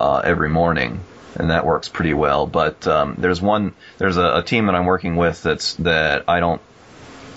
uh, 0.00 0.22
every 0.24 0.48
morning, 0.48 1.00
and 1.36 1.50
that 1.50 1.66
works 1.66 1.88
pretty 1.88 2.14
well. 2.14 2.46
But 2.46 2.86
um, 2.86 3.16
there's 3.18 3.40
one 3.40 3.74
there's 3.98 4.16
a, 4.16 4.38
a 4.38 4.42
team 4.42 4.66
that 4.66 4.74
I'm 4.74 4.86
working 4.86 5.16
with 5.16 5.42
that's 5.42 5.74
that 5.74 6.24
I 6.28 6.40
don't 6.40 6.60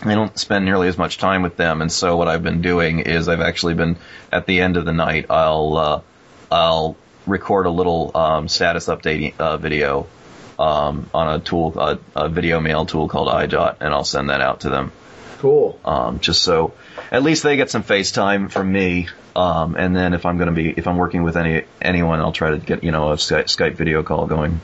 I 0.03 0.13
don't 0.13 0.37
spend 0.37 0.65
nearly 0.65 0.87
as 0.87 0.97
much 0.97 1.17
time 1.17 1.41
with 1.41 1.57
them, 1.57 1.81
and 1.81 1.91
so 1.91 2.17
what 2.17 2.27
I've 2.27 2.43
been 2.43 2.61
doing 2.61 2.99
is 2.99 3.27
I've 3.27 3.41
actually 3.41 3.73
been 3.73 3.97
at 4.31 4.45
the 4.45 4.61
end 4.61 4.77
of 4.77 4.85
the 4.85 4.93
night 4.93 5.27
I'll 5.29 5.77
uh, 5.77 6.01
I'll 6.51 6.95
record 7.25 7.65
a 7.65 7.71
little 7.71 8.11
um, 8.15 8.47
status 8.47 8.87
update 8.87 9.37
uh, 9.39 9.57
video 9.57 10.07
um, 10.59 11.09
on 11.13 11.35
a 11.35 11.39
tool 11.39 11.77
a, 11.79 11.99
a 12.15 12.29
video 12.29 12.59
mail 12.59 12.85
tool 12.85 13.07
called 13.07 13.27
Eyejot, 13.27 13.77
and 13.81 13.93
I'll 13.93 14.03
send 14.03 14.29
that 14.29 14.41
out 14.41 14.61
to 14.61 14.69
them 14.69 14.91
Cool. 15.45 15.79
um, 15.85 16.21
just 16.21 16.41
so 16.41 16.73
at 17.11 17.21
least 17.21 17.43
they 17.43 17.55
get 17.55 17.69
some 17.69 17.83
FaceTime 17.83 18.51
from 18.51 18.71
me. 18.71 19.09
Um, 19.35 19.75
and 19.77 19.95
then 19.95 20.15
if 20.15 20.25
I'm 20.25 20.37
going 20.37 20.47
to 20.47 20.55
be 20.55 20.71
if 20.71 20.87
I'm 20.87 20.97
working 20.97 21.21
with 21.21 21.37
any 21.37 21.65
anyone, 21.79 22.19
I'll 22.19 22.31
try 22.31 22.49
to 22.49 22.57
get 22.57 22.83
you 22.83 22.89
know 22.89 23.11
a 23.11 23.15
Skype, 23.15 23.43
Skype 23.43 23.75
video 23.75 24.01
call 24.01 24.25
going. 24.25 24.59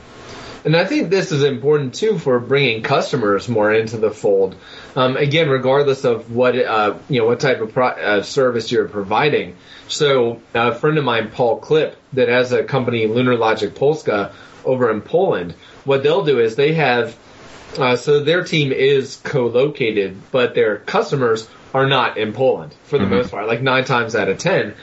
And 0.64 0.76
I 0.76 0.84
think 0.84 1.08
this 1.08 1.30
is 1.30 1.44
important 1.44 1.94
too 1.94 2.18
for 2.18 2.40
bringing 2.40 2.82
customers 2.82 3.48
more 3.48 3.72
into 3.72 3.96
the 3.96 4.10
fold. 4.10 4.56
Um, 4.96 5.16
again, 5.16 5.48
regardless 5.48 6.02
of 6.02 6.32
what 6.32 6.58
uh, 6.58 6.96
you 7.08 7.20
know, 7.20 7.28
what 7.28 7.38
type 7.38 7.60
of 7.60 7.72
pro- 7.72 7.86
uh, 7.86 8.22
service 8.24 8.72
you're 8.72 8.88
providing. 8.88 9.54
So, 9.86 10.42
a 10.52 10.74
friend 10.74 10.98
of 10.98 11.04
mine, 11.04 11.30
Paul 11.30 11.60
Klipp, 11.60 11.94
that 12.14 12.28
has 12.28 12.50
a 12.50 12.64
company, 12.64 13.06
Lunar 13.06 13.36
Logic 13.36 13.72
Polska, 13.72 14.34
over 14.64 14.90
in 14.90 15.00
Poland. 15.00 15.54
What 15.84 16.02
they'll 16.02 16.24
do 16.24 16.40
is 16.40 16.56
they 16.56 16.74
have 16.74 17.16
uh, 17.78 17.96
so 17.96 18.20
their 18.20 18.44
team 18.44 18.72
is 18.72 19.16
co-located, 19.24 20.16
but 20.30 20.54
their 20.54 20.78
customers 20.78 21.48
are 21.74 21.86
not 21.86 22.18
in 22.18 22.32
Poland 22.32 22.74
for 22.84 22.98
the 22.98 23.06
most 23.06 23.30
part, 23.30 23.46
like 23.46 23.62
nine 23.62 23.84
times 23.84 24.14
out 24.14 24.28
of 24.28 24.38
ten. 24.38 24.74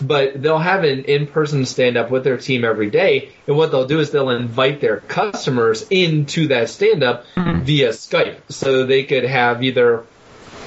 But 0.00 0.40
they'll 0.40 0.58
have 0.58 0.84
an 0.84 1.04
in-person 1.04 1.66
stand-up 1.66 2.10
with 2.10 2.24
their 2.24 2.38
team 2.38 2.64
every 2.64 2.88
day, 2.88 3.32
and 3.46 3.56
what 3.56 3.70
they'll 3.70 3.86
do 3.86 3.98
is 4.00 4.10
they'll 4.10 4.30
invite 4.30 4.80
their 4.80 4.98
customers 4.98 5.86
into 5.90 6.48
that 6.48 6.70
stand-up 6.70 7.26
via 7.36 7.90
Skype, 7.90 8.38
so 8.48 8.86
they 8.86 9.04
could 9.04 9.24
have 9.24 9.62
either 9.62 10.04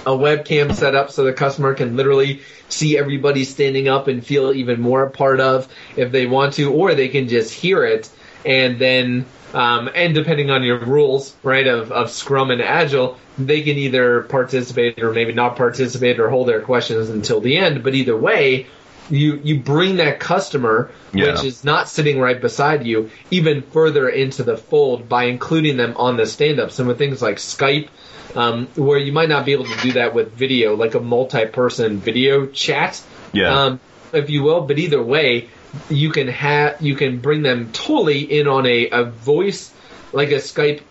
a 0.06 0.12
webcam 0.12 0.73
set 0.75 0.93
up 0.93 1.10
so 1.10 1.23
the 1.23 1.34
customer 1.34 1.73
can 1.73 1.95
literally 1.95 2.41
see 2.69 2.97
everybody 2.97 3.43
standing 3.43 3.88
up 3.88 4.08
and 4.08 4.23
feel 4.23 4.54
even 4.54 4.80
more 4.80 5.04
a 5.04 5.10
part 5.10 5.39
of 5.39 5.67
if 5.95 6.12
they 6.12 6.28
want 6.28 6.54
to, 6.56 6.71
or 6.71 6.93
they 6.93 7.08
can 7.08 7.28
just 7.28 7.51
hear 7.54 7.84
it 7.84 8.10
and 8.45 8.78
then 8.78 9.25
um, 9.56 9.89
and 9.96 10.13
depending 10.13 10.52
on 10.52 10.63
your 10.63 10.80
rules, 10.80 11.34
right, 11.41 11.65
of, 11.65 11.91
of 11.91 12.12
Scrum 12.12 12.52
and 12.52 12.62
Agile, 12.62 13.18
they 13.38 13.62
can 13.62 13.78
either 13.78 14.24
participate 14.24 15.02
or 15.02 15.13
maybe 15.13 15.34
not 15.34 15.56
participate 15.56 16.20
or 16.20 16.30
hold 16.30 16.48
their 16.48 16.62
questions 16.62 17.10
until 17.10 17.39
the 17.39 17.58
end. 17.58 17.84
But 17.84 17.96
either 17.96 18.15
way, 18.18 18.68
you 19.10 19.39
you 19.44 19.60
bring 19.60 19.98
that 19.98 20.20
customer, 20.20 20.89
Yeah. 21.13 21.32
which 21.34 21.44
is 21.46 21.63
not 21.63 21.88
sitting 21.88 22.20
right 22.20 22.39
beside 22.41 22.86
you, 22.86 23.10
even 23.32 23.62
further 23.62 24.10
into 24.10 24.44
the 24.44 24.58
fold 24.58 25.08
by 25.08 25.26
including 25.26 25.78
them 25.78 25.94
on 25.98 26.18
the 26.18 26.26
stand-ups. 26.26 26.80
And 26.80 26.88
with 26.88 26.98
things 26.98 27.22
like 27.22 27.38
Skype, 27.38 27.88
um, 28.36 28.68
where 28.76 28.98
you 28.98 29.13
might 29.13 29.30
not 29.30 29.46
be 29.46 29.54
able 29.54 29.65
to 29.65 29.82
do 29.82 29.91
that 29.94 30.13
with 30.13 30.34
video, 30.34 30.76
like 30.76 30.96
a 30.96 31.00
multi-person 31.00 32.00
video 32.00 32.48
chat, 32.48 33.02
Yeah. 33.32 33.63
um, 33.65 33.80
if 34.12 34.30
you 34.30 34.44
will. 34.44 34.62
But 34.62 34.80
either 34.80 35.02
way, 35.02 35.50
you 35.90 36.12
can 36.12 36.28
have 36.28 36.82
you 36.82 36.96
can 36.96 37.20
bring 37.20 37.42
them 37.42 37.72
totally 37.72 38.22
in 38.22 38.48
on 38.48 38.66
a, 38.66 38.90
a 38.90 39.04
voice 39.04 39.74
like 40.14 40.32
a 40.32 40.36
Skype 40.36 40.82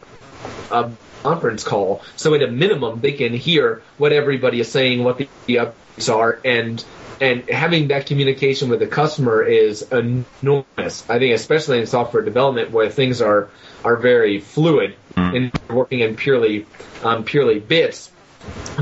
uh, 0.70 0.90
conference 1.22 1.64
call. 1.64 2.02
So 2.16 2.34
at 2.34 2.42
a 2.42 2.48
minimum, 2.48 3.00
they 3.00 3.12
can 3.12 3.32
hear 3.32 3.82
what 3.98 4.12
everybody 4.12 4.60
is 4.60 4.70
saying, 4.70 5.02
what 5.02 5.18
the, 5.18 5.28
the 5.46 5.56
updates 5.56 6.14
are, 6.14 6.40
and 6.44 6.84
and 7.20 7.48
having 7.48 7.88
that 7.88 8.06
communication 8.06 8.68
with 8.68 8.80
the 8.80 8.86
customer 8.86 9.42
is 9.42 9.82
enormous. 9.82 11.08
I 11.08 11.18
think, 11.18 11.34
especially 11.34 11.78
in 11.80 11.86
software 11.86 12.22
development, 12.22 12.70
where 12.70 12.90
things 12.90 13.22
are 13.22 13.48
are 13.84 13.96
very 13.96 14.40
fluid 14.40 14.96
and 15.16 15.52
working 15.70 16.00
in 16.00 16.16
purely 16.16 16.66
um, 17.02 17.24
purely 17.24 17.60
bits, 17.60 18.10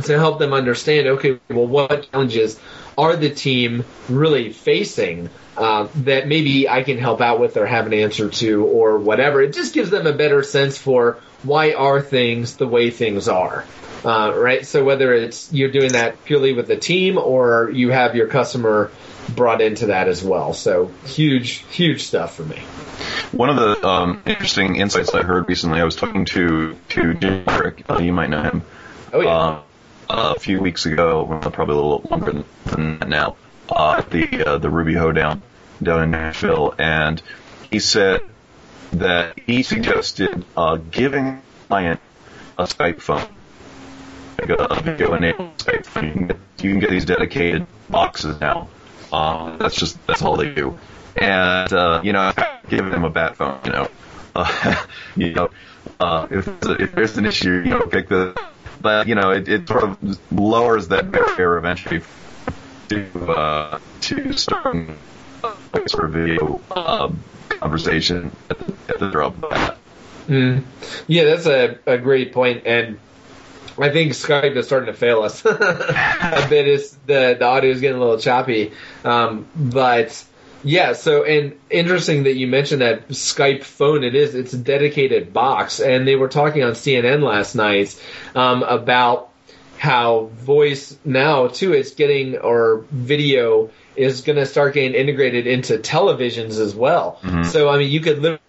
to 0.05 0.19
help 0.19 0.39
them 0.39 0.53
understand. 0.53 1.07
Okay, 1.07 1.39
well, 1.49 1.67
what 1.67 2.11
challenges 2.11 2.59
are 3.03 3.17
the 3.17 3.31
team 3.31 3.85
really 4.09 4.53
facing 4.53 5.29
uh, 5.57 5.89
that 5.97 6.27
maybe 6.29 6.69
I 6.69 6.83
can 6.83 6.99
help 6.99 7.21
out 7.21 7.41
with 7.41 7.57
or 7.57 7.67
have 7.67 7.87
an 7.87 7.93
answer 7.93 8.31
to 8.31 8.65
or 8.65 8.99
whatever. 8.99 9.43
It 9.43 9.53
just 9.53 9.75
gives 9.75 9.91
them 9.91 10.07
a 10.07 10.13
better 10.13 10.43
sense 10.43 10.79
for 10.79 11.21
why 11.43 11.73
are 11.73 12.01
things 12.01 12.57
the 12.57 12.69
way 12.69 12.91
things 12.91 13.29
are. 13.29 13.65
Uh, 14.05 14.33
right? 14.35 14.67
So 14.67 14.85
whether 14.85 15.13
it's 15.13 15.53
you're 15.53 15.71
doing 15.71 15.93
that 15.93 16.25
purely 16.25 16.53
with 16.55 16.69
the 16.69 16.77
team 16.77 17.19
or 17.19 17.71
you 17.73 17.91
have 17.91 18.17
your 18.17 18.29
customer 18.29 18.91
brought 19.37 19.61
into 19.61 19.87
that 19.87 20.09
as 20.09 20.23
well. 20.25 20.55
So 20.55 20.91
huge, 21.05 21.65
huge 21.71 22.03
stuff 22.03 22.35
for 22.35 22.45
me. 22.45 22.59
One 23.33 23.51
of 23.51 23.57
the 23.57 23.87
um, 23.87 24.23
interesting 24.27 24.77
insights 24.77 25.15
I 25.15 25.23
heard 25.23 25.49
recently, 25.49 25.81
I 25.81 25.85
was 25.85 25.97
talking 25.97 26.25
to 26.27 26.77
to 26.91 27.15
Jim 27.15 27.45
Eric. 27.47 27.85
Uh, 27.89 27.99
you 27.99 28.13
might 28.13 28.31
know 28.31 28.43
him. 28.43 28.63
Oh 29.13 29.21
yeah. 29.21 29.61
Uh, 30.13 30.35
a 30.37 30.39
few 30.39 30.61
weeks 30.61 30.85
ago, 30.85 31.25
probably 31.55 31.75
a 31.75 31.79
little 31.79 32.07
longer 32.11 32.45
than 32.67 32.99
that 32.99 33.09
now, 33.09 33.35
at 33.75 34.11
the 34.11 34.45
uh, 34.45 34.59
the 34.59 34.69
Ruby 34.69 34.93
Hoedown 34.93 35.41
down 35.83 36.03
in 36.03 36.11
Nashville, 36.11 36.75
and 36.77 37.23
he 37.71 37.79
said 37.79 38.21
that 38.93 39.39
he 39.39 39.63
suggested 39.63 40.45
uh, 40.55 40.77
giving 40.91 41.41
client 41.67 41.99
a 42.59 42.65
Skype 42.65 43.01
phone, 43.01 43.27
like 44.39 44.51
a 44.51 44.83
video 44.83 45.15
enabled 45.15 45.57
Skype 45.57 45.87
phone. 45.87 46.05
You 46.05 46.13
can, 46.13 46.27
get, 46.27 46.37
you 46.61 46.71
can 46.73 46.81
get 46.81 46.91
these 46.91 47.07
dedicated 47.07 47.67
boxes 47.89 48.39
now. 48.39 48.69
Um, 49.11 49.57
that's 49.57 49.77
just 49.77 50.07
that's 50.07 50.21
all 50.21 50.37
they 50.37 50.53
do, 50.53 50.79
and 51.17 51.73
uh, 51.73 52.03
you 52.05 52.13
know, 52.13 52.35
give 52.69 52.85
them 52.85 53.05
a 53.05 53.11
bat 53.11 53.37
phone. 53.37 53.61
You 53.65 53.73
know, 53.73 53.89
uh, 54.35 54.85
you 55.17 55.33
know, 55.33 55.49
uh, 55.99 56.27
if, 56.31 56.49
if 56.67 56.93
there's 56.93 57.17
an 57.17 57.25
issue, 57.25 57.63
you 57.65 57.71
know, 57.71 57.87
pick 57.87 58.11
the 58.11 58.39
but 58.83 59.07
you 59.07 59.15
know, 59.15 59.31
it, 59.31 59.49
it 59.49 59.69
sort 59.69 59.85
of 59.85 60.33
lowers 60.33 60.89
that 60.89 61.11
barrier 61.11 61.65
entry 61.65 62.03
to 62.89 63.33
uh, 63.33 63.79
to 64.01 64.33
starting 64.33 64.97
like 65.73 65.89
sort 65.89 66.05
of 66.05 66.13
video 66.13 66.61
um, 66.75 67.23
conversation 67.49 68.35
at 68.51 68.59
the, 68.59 68.75
at 68.89 68.99
the 68.99 69.11
drop. 69.11 69.35
Mm. 70.27 70.65
Yeah, 71.07 71.25
that's 71.25 71.47
a, 71.47 71.79
a 71.87 71.99
great 71.99 72.33
point, 72.33 72.67
and 72.67 72.99
I 73.79 73.91
think 73.91 74.13
Skype 74.13 74.57
is 74.57 74.67
starting 74.67 74.87
to 74.87 74.99
fail 74.99 75.23
us 75.23 75.45
a 75.45 76.47
bit. 76.49 76.69
Is 76.69 76.97
the 77.07 77.37
the 77.39 77.45
audio 77.45 77.71
is 77.71 77.81
getting 77.81 77.97
a 77.97 78.01
little 78.01 78.19
choppy, 78.19 78.73
um, 79.05 79.47
but 79.57 80.25
yeah, 80.65 80.93
so 80.93 81.25
and 81.25 81.59
interesting 81.71 82.25
that 82.25 82.37
you 82.37 82.47
mentioned 82.47 82.83
that 82.83 83.09
Skype 83.09 83.65
phone. 83.65 84.05
It 84.05 84.15
is 84.15 84.35
it's 84.35 84.53
a 84.53 84.59
dedicated 84.59 85.33
box, 85.33 85.81
and 85.81 86.07
they 86.07 86.17
were 86.17 86.29
talking 86.29 86.63
on 86.63 86.73
CNN 86.73 87.23
last 87.23 87.55
night 87.55 88.01
um, 88.35 88.63
about 88.63 89.31
how 89.79 90.27
voice 90.35 90.97
now 91.05 91.49
too 91.49 91.73
is 91.73 91.93
getting 91.93 92.39
or 92.39 92.85
video 92.91 93.71
is 93.97 94.21
going 94.21 94.37
to 94.37 94.47
start 94.47 94.75
getting 94.75 94.95
integrated 94.95 95.47
into 95.49 95.79
televisions 95.79 96.61
as 96.61 96.75
well. 96.75 97.19
Mm-hmm. 97.23 97.45
So 97.45 97.69
I 97.69 97.79
mean, 97.79 97.91
you 97.91 98.01
could 98.01 98.41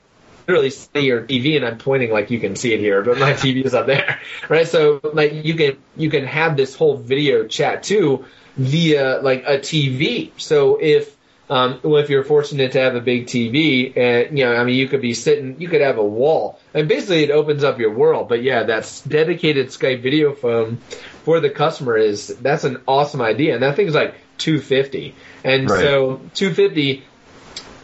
literally 0.47 0.69
see 0.69 0.99
your 0.99 1.21
TV, 1.21 1.55
and 1.55 1.65
I'm 1.65 1.79
pointing 1.79 2.11
like 2.11 2.29
you 2.29 2.39
can 2.39 2.55
see 2.55 2.73
it 2.73 2.79
here, 2.79 3.01
but 3.01 3.17
my 3.17 3.33
TV 3.33 3.65
is 3.65 3.73
up 3.73 3.87
there, 3.87 4.19
right? 4.49 4.67
So 4.67 4.99
like 5.13 5.33
you 5.33 5.55
can 5.55 5.77
you 5.97 6.11
can 6.11 6.25
have 6.25 6.57
this 6.57 6.75
whole 6.75 6.97
video 6.97 7.47
chat 7.47 7.81
too 7.81 8.25
via 8.55 9.19
like 9.21 9.45
a 9.45 9.57
TV. 9.57 10.31
So 10.37 10.77
if 10.79 11.17
um, 11.53 11.79
well, 11.83 12.01
if 12.01 12.09
you're 12.09 12.23
fortunate 12.23 12.71
to 12.71 12.79
have 12.79 12.95
a 12.95 12.99
big 12.99 13.27
TV, 13.27 13.95
and 13.95 14.35
you 14.35 14.43
know, 14.43 14.55
I 14.55 14.63
mean, 14.63 14.73
you 14.73 14.87
could 14.87 15.01
be 15.01 15.13
sitting, 15.13 15.61
you 15.61 15.67
could 15.67 15.81
have 15.81 15.99
a 15.99 16.03
wall, 16.03 16.59
and 16.73 16.87
basically 16.87 17.25
it 17.25 17.29
opens 17.29 17.63
up 17.63 17.77
your 17.77 17.93
world. 17.93 18.27
But 18.27 18.41
yeah, 18.41 18.63
that's 18.63 19.01
dedicated 19.01 19.67
Skype 19.67 20.01
video 20.01 20.33
phone 20.33 20.77
for 21.25 21.41
the 21.41 21.51
customer 21.51 21.95
is 21.95 22.29
that's 22.41 22.63
an 22.63 22.81
awesome 22.87 23.21
idea, 23.21 23.53
and 23.53 23.61
that 23.61 23.75
thing's 23.75 23.93
like 23.93 24.15
250, 24.39 25.13
and 25.43 25.69
right. 25.69 25.79
so 25.79 26.21
250. 26.33 27.03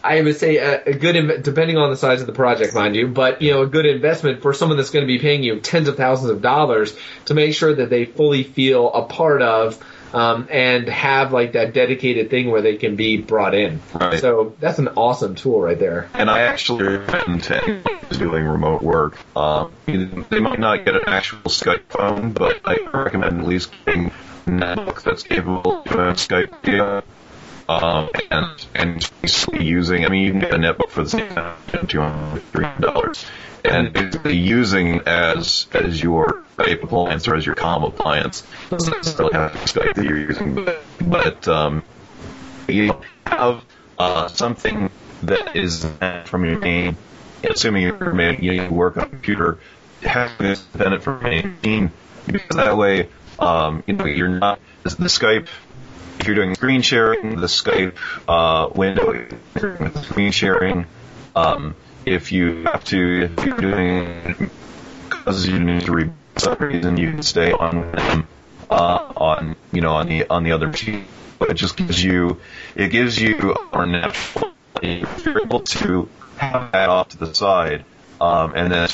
I 0.02 0.20
would 0.22 0.36
say 0.36 0.56
a, 0.56 0.82
a 0.86 0.94
good, 0.94 1.42
depending 1.42 1.76
on 1.76 1.90
the 1.90 1.96
size 1.96 2.22
of 2.22 2.26
the 2.26 2.32
project, 2.32 2.74
mind 2.74 2.96
you, 2.96 3.06
but 3.06 3.40
you 3.40 3.52
know, 3.52 3.62
a 3.62 3.66
good 3.66 3.86
investment 3.86 4.42
for 4.42 4.52
someone 4.52 4.78
that's 4.78 4.90
going 4.90 5.04
to 5.04 5.06
be 5.06 5.20
paying 5.20 5.44
you 5.44 5.60
tens 5.60 5.86
of 5.86 5.96
thousands 5.96 6.30
of 6.30 6.42
dollars 6.42 6.96
to 7.26 7.34
make 7.34 7.54
sure 7.54 7.72
that 7.72 7.88
they 7.88 8.04
fully 8.04 8.42
feel 8.42 8.90
a 8.92 9.04
part 9.04 9.42
of 9.42 9.78
um, 10.12 10.48
and 10.50 10.88
have 10.88 11.32
like 11.32 11.52
that 11.52 11.72
dedicated 11.72 12.30
thing 12.30 12.50
where 12.50 12.62
they 12.62 12.76
can 12.76 12.96
be 12.96 13.16
brought 13.18 13.54
in. 13.54 13.80
Right. 13.94 14.20
So 14.20 14.54
that's 14.60 14.78
an 14.78 14.88
awesome 14.88 15.34
tool 15.34 15.60
right 15.60 15.78
there. 15.78 16.08
And 16.14 16.30
I 16.30 16.40
actually 16.40 16.96
recommend 16.96 17.44
to 17.44 17.62
anyone 17.62 17.98
who's 18.08 18.18
doing 18.18 18.44
remote 18.44 18.82
work, 18.82 19.16
um, 19.36 19.72
they 19.86 20.40
might 20.40 20.60
not 20.60 20.84
get 20.84 20.96
an 20.96 21.02
actual 21.06 21.50
Skype 21.50 21.84
phone, 21.88 22.32
but 22.32 22.60
I 22.64 22.78
recommend 22.92 23.40
at 23.40 23.46
least 23.46 23.72
getting 23.84 24.06
a 24.06 24.50
netbook 24.50 25.02
that's 25.02 25.22
capable 25.22 25.80
of 25.80 25.86
Skype 25.86 26.62
video. 26.62 27.02
Um, 27.70 28.08
and 28.30 28.66
and 28.74 29.10
using, 29.52 30.04
I 30.04 30.08
mean, 30.08 30.24
you 30.24 30.32
can 30.32 30.40
get 30.40 30.52
a 30.52 30.58
netbook 30.58 30.90
for 30.90 31.04
the 31.04 31.10
same 31.10 31.86
two 31.86 32.00
hundred, 32.00 32.42
three 32.52 32.64
hundred 32.64 32.92
dollars 32.92 33.24
and 33.64 33.92
basically 33.92 34.36
using 34.36 35.00
as 35.06 35.66
as 35.72 36.02
your 36.02 36.44
Skype 36.56 36.82
appliance 36.82 37.28
or 37.28 37.36
as 37.36 37.46
your 37.46 37.54
comm 37.54 37.86
appliance. 37.86 38.42
Doesn't 38.70 38.96
necessarily 38.96 39.34
have 39.34 39.52
Skype 39.52 39.94
that 39.94 40.04
you're 40.04 40.18
using, 40.18 40.66
but 41.00 41.48
um, 41.48 41.82
you 42.68 42.94
have 43.26 43.64
uh, 43.98 44.28
something 44.28 44.90
that 45.22 45.56
is 45.56 45.86
from 46.24 46.44
your 46.44 46.58
name. 46.58 46.96
Assuming 47.42 47.82
you're 47.82 48.12
main, 48.12 48.42
you 48.42 48.68
work 48.68 48.98
on 48.98 49.04
a 49.04 49.08
computer, 49.08 49.58
having 50.02 50.46
this 50.46 50.62
independent 50.74 51.02
from 51.02 51.22
main 51.22 51.56
team, 51.62 51.92
because 52.26 52.56
that 52.56 52.76
way, 52.76 53.08
um, 53.38 53.82
you 53.86 53.94
know, 53.94 54.04
you're 54.04 54.28
not 54.28 54.60
the 54.82 55.06
Skype 55.06 55.48
if 56.20 56.26
you're 56.26 56.36
doing 56.36 56.54
screen 56.54 56.82
sharing, 56.82 57.40
the 57.40 57.46
Skype 57.46 57.94
uh, 58.28 58.68
window 58.74 59.26
screen 60.02 60.32
sharing. 60.32 60.86
Um, 61.34 61.74
if 62.04 62.32
you 62.32 62.64
have 62.64 62.84
to, 62.86 63.22
if 63.22 63.44
you're 63.44 63.56
doing 63.56 64.50
because 65.08 65.46
you 65.46 65.58
need 65.58 65.82
to 65.86 65.92
read 65.92 66.12
some 66.36 66.56
reason, 66.58 66.96
you 66.98 67.10
can 67.12 67.22
stay 67.22 67.52
on 67.52 67.92
them 67.92 68.28
uh, 68.68 69.12
on 69.16 69.56
you 69.72 69.80
know 69.80 69.94
on 69.94 70.08
the 70.08 70.28
on 70.28 70.44
the 70.44 70.52
other 70.52 70.72
sheet. 70.74 71.04
But 71.38 71.50
it 71.50 71.54
just 71.54 71.76
gives 71.76 72.02
you 72.02 72.38
it 72.74 72.88
gives 72.88 73.18
you 73.18 73.56
more 73.72 73.86
natural. 73.86 74.52
If 74.82 75.24
you're 75.24 75.42
able 75.42 75.60
to 75.60 76.08
have 76.36 76.72
that 76.72 76.88
off 76.90 77.08
to 77.10 77.18
the 77.18 77.34
side, 77.34 77.84
um, 78.20 78.52
and 78.54 78.72
then 78.72 78.88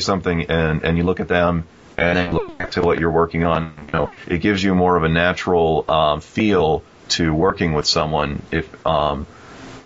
something 0.00 0.46
and 0.50 0.82
and 0.82 0.96
you 0.98 1.04
look 1.04 1.20
at 1.20 1.28
them 1.28 1.68
and 1.96 2.16
then 2.16 2.32
look 2.32 2.58
back 2.58 2.70
to 2.72 2.82
what 2.82 2.98
you're 2.98 3.10
working 3.10 3.44
on. 3.44 3.74
You 3.86 3.92
know, 3.92 4.10
it 4.26 4.38
gives 4.38 4.62
you 4.62 4.74
more 4.74 4.96
of 4.96 5.04
a 5.04 5.08
natural 5.08 5.90
um, 5.90 6.20
feel 6.20 6.82
to 7.10 7.34
working 7.34 7.72
with 7.72 7.86
someone. 7.86 8.42
If 8.50 8.86
um, 8.86 9.26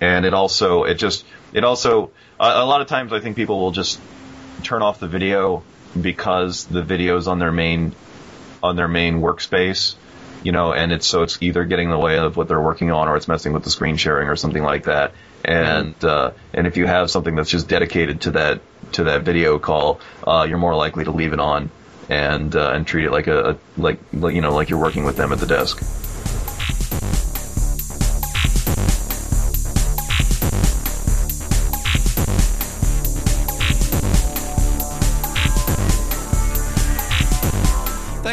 and 0.00 0.24
it 0.24 0.34
also 0.34 0.84
it 0.84 0.94
just 0.94 1.24
it 1.52 1.64
also 1.64 2.10
a, 2.38 2.44
a 2.44 2.66
lot 2.66 2.80
of 2.80 2.86
times 2.86 3.12
I 3.12 3.20
think 3.20 3.36
people 3.36 3.58
will 3.58 3.72
just 3.72 4.00
turn 4.62 4.82
off 4.82 5.00
the 5.00 5.08
video 5.08 5.62
because 6.00 6.64
the 6.66 6.82
video's 6.82 7.26
on 7.26 7.38
their 7.38 7.52
main 7.52 7.94
on 8.62 8.76
their 8.76 8.88
main 8.88 9.20
workspace, 9.20 9.94
you 10.42 10.52
know, 10.52 10.72
and 10.72 10.92
it's 10.92 11.06
so 11.06 11.22
it's 11.22 11.38
either 11.40 11.64
getting 11.64 11.86
in 11.86 11.90
the 11.90 11.98
way 11.98 12.18
of 12.18 12.36
what 12.36 12.48
they're 12.48 12.60
working 12.60 12.90
on 12.90 13.08
or 13.08 13.16
it's 13.16 13.28
messing 13.28 13.52
with 13.52 13.64
the 13.64 13.70
screen 13.70 13.96
sharing 13.96 14.28
or 14.28 14.36
something 14.36 14.62
like 14.62 14.84
that. 14.84 15.12
And 15.44 16.02
uh, 16.04 16.32
and 16.52 16.66
if 16.66 16.76
you 16.76 16.86
have 16.86 17.10
something 17.10 17.34
that's 17.34 17.50
just 17.50 17.68
dedicated 17.68 18.22
to 18.22 18.30
that 18.32 18.60
to 18.92 19.04
that 19.04 19.22
video 19.22 19.58
call, 19.58 20.00
uh, 20.26 20.46
you're 20.48 20.58
more 20.58 20.74
likely 20.74 21.04
to 21.04 21.10
leave 21.10 21.32
it 21.32 21.40
on 21.40 21.70
and 22.08 22.54
uh, 22.54 22.70
and 22.72 22.86
treat 22.86 23.04
it 23.04 23.10
like 23.10 23.26
a, 23.26 23.58
like 23.76 23.98
you 24.12 24.40
know 24.40 24.54
like 24.54 24.68
you're 24.70 24.78
working 24.78 25.04
with 25.04 25.16
them 25.16 25.32
at 25.32 25.38
the 25.38 25.46
desk. 25.46 25.82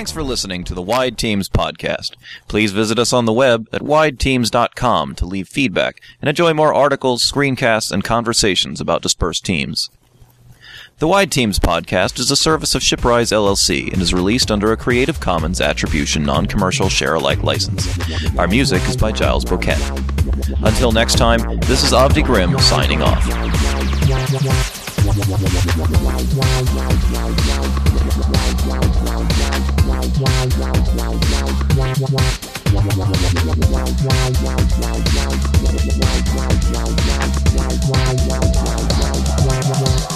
Thanks 0.04 0.12
for 0.12 0.24
listening 0.24 0.66
to 0.66 0.74
the 0.74 0.82
Wide 0.82 1.18
Teams 1.18 1.48
podcast. 1.48 2.16
Please 2.50 2.74
visit 2.74 3.00
us 3.00 3.14
on 3.14 3.24
the 3.24 3.32
web 3.32 3.70
at 3.72 3.82
wideteams.com 3.82 5.16
to 5.16 5.26
leave 5.26 5.48
feedback 5.48 6.02
and 6.20 6.28
enjoy 6.28 6.54
more 6.54 6.74
articles, 6.74 7.24
screencasts, 7.24 7.90
and 7.90 8.04
conversations 8.04 8.82
about 8.82 9.02
dispersed 9.02 9.46
teams. 9.46 9.90
The 11.04 11.08
Wide 11.10 11.34
Teams 11.34 11.60
podcast 11.60 12.18
is 12.18 12.32
a 12.32 12.36
service 12.38 12.76
of 12.76 12.82
Shiprise 12.82 13.34
LLC 13.34 13.92
and 13.92 14.02
is 14.02 14.14
released 14.14 14.50
under 14.50 14.72
a 14.72 14.78
Creative 14.78 15.20
Commons 15.20 15.60
Attribution 15.60 16.24
Non-Commercial 16.24 16.88
Share-alike 16.88 17.44
license. 17.44 17.90
Our 18.40 18.48
music 18.48 18.82
is 18.88 18.96
by 18.96 19.12
Giles 19.12 19.44
Bowkett. 19.44 19.82
Until 20.64 20.94
next 20.94 21.18
time, 21.18 21.60
this 21.60 21.84
is 21.84 21.92
Avdi 21.92 22.24
Grimm 22.24 22.58
signing 22.58 23.02
off. 23.02 23.28
Wow, 39.76 40.13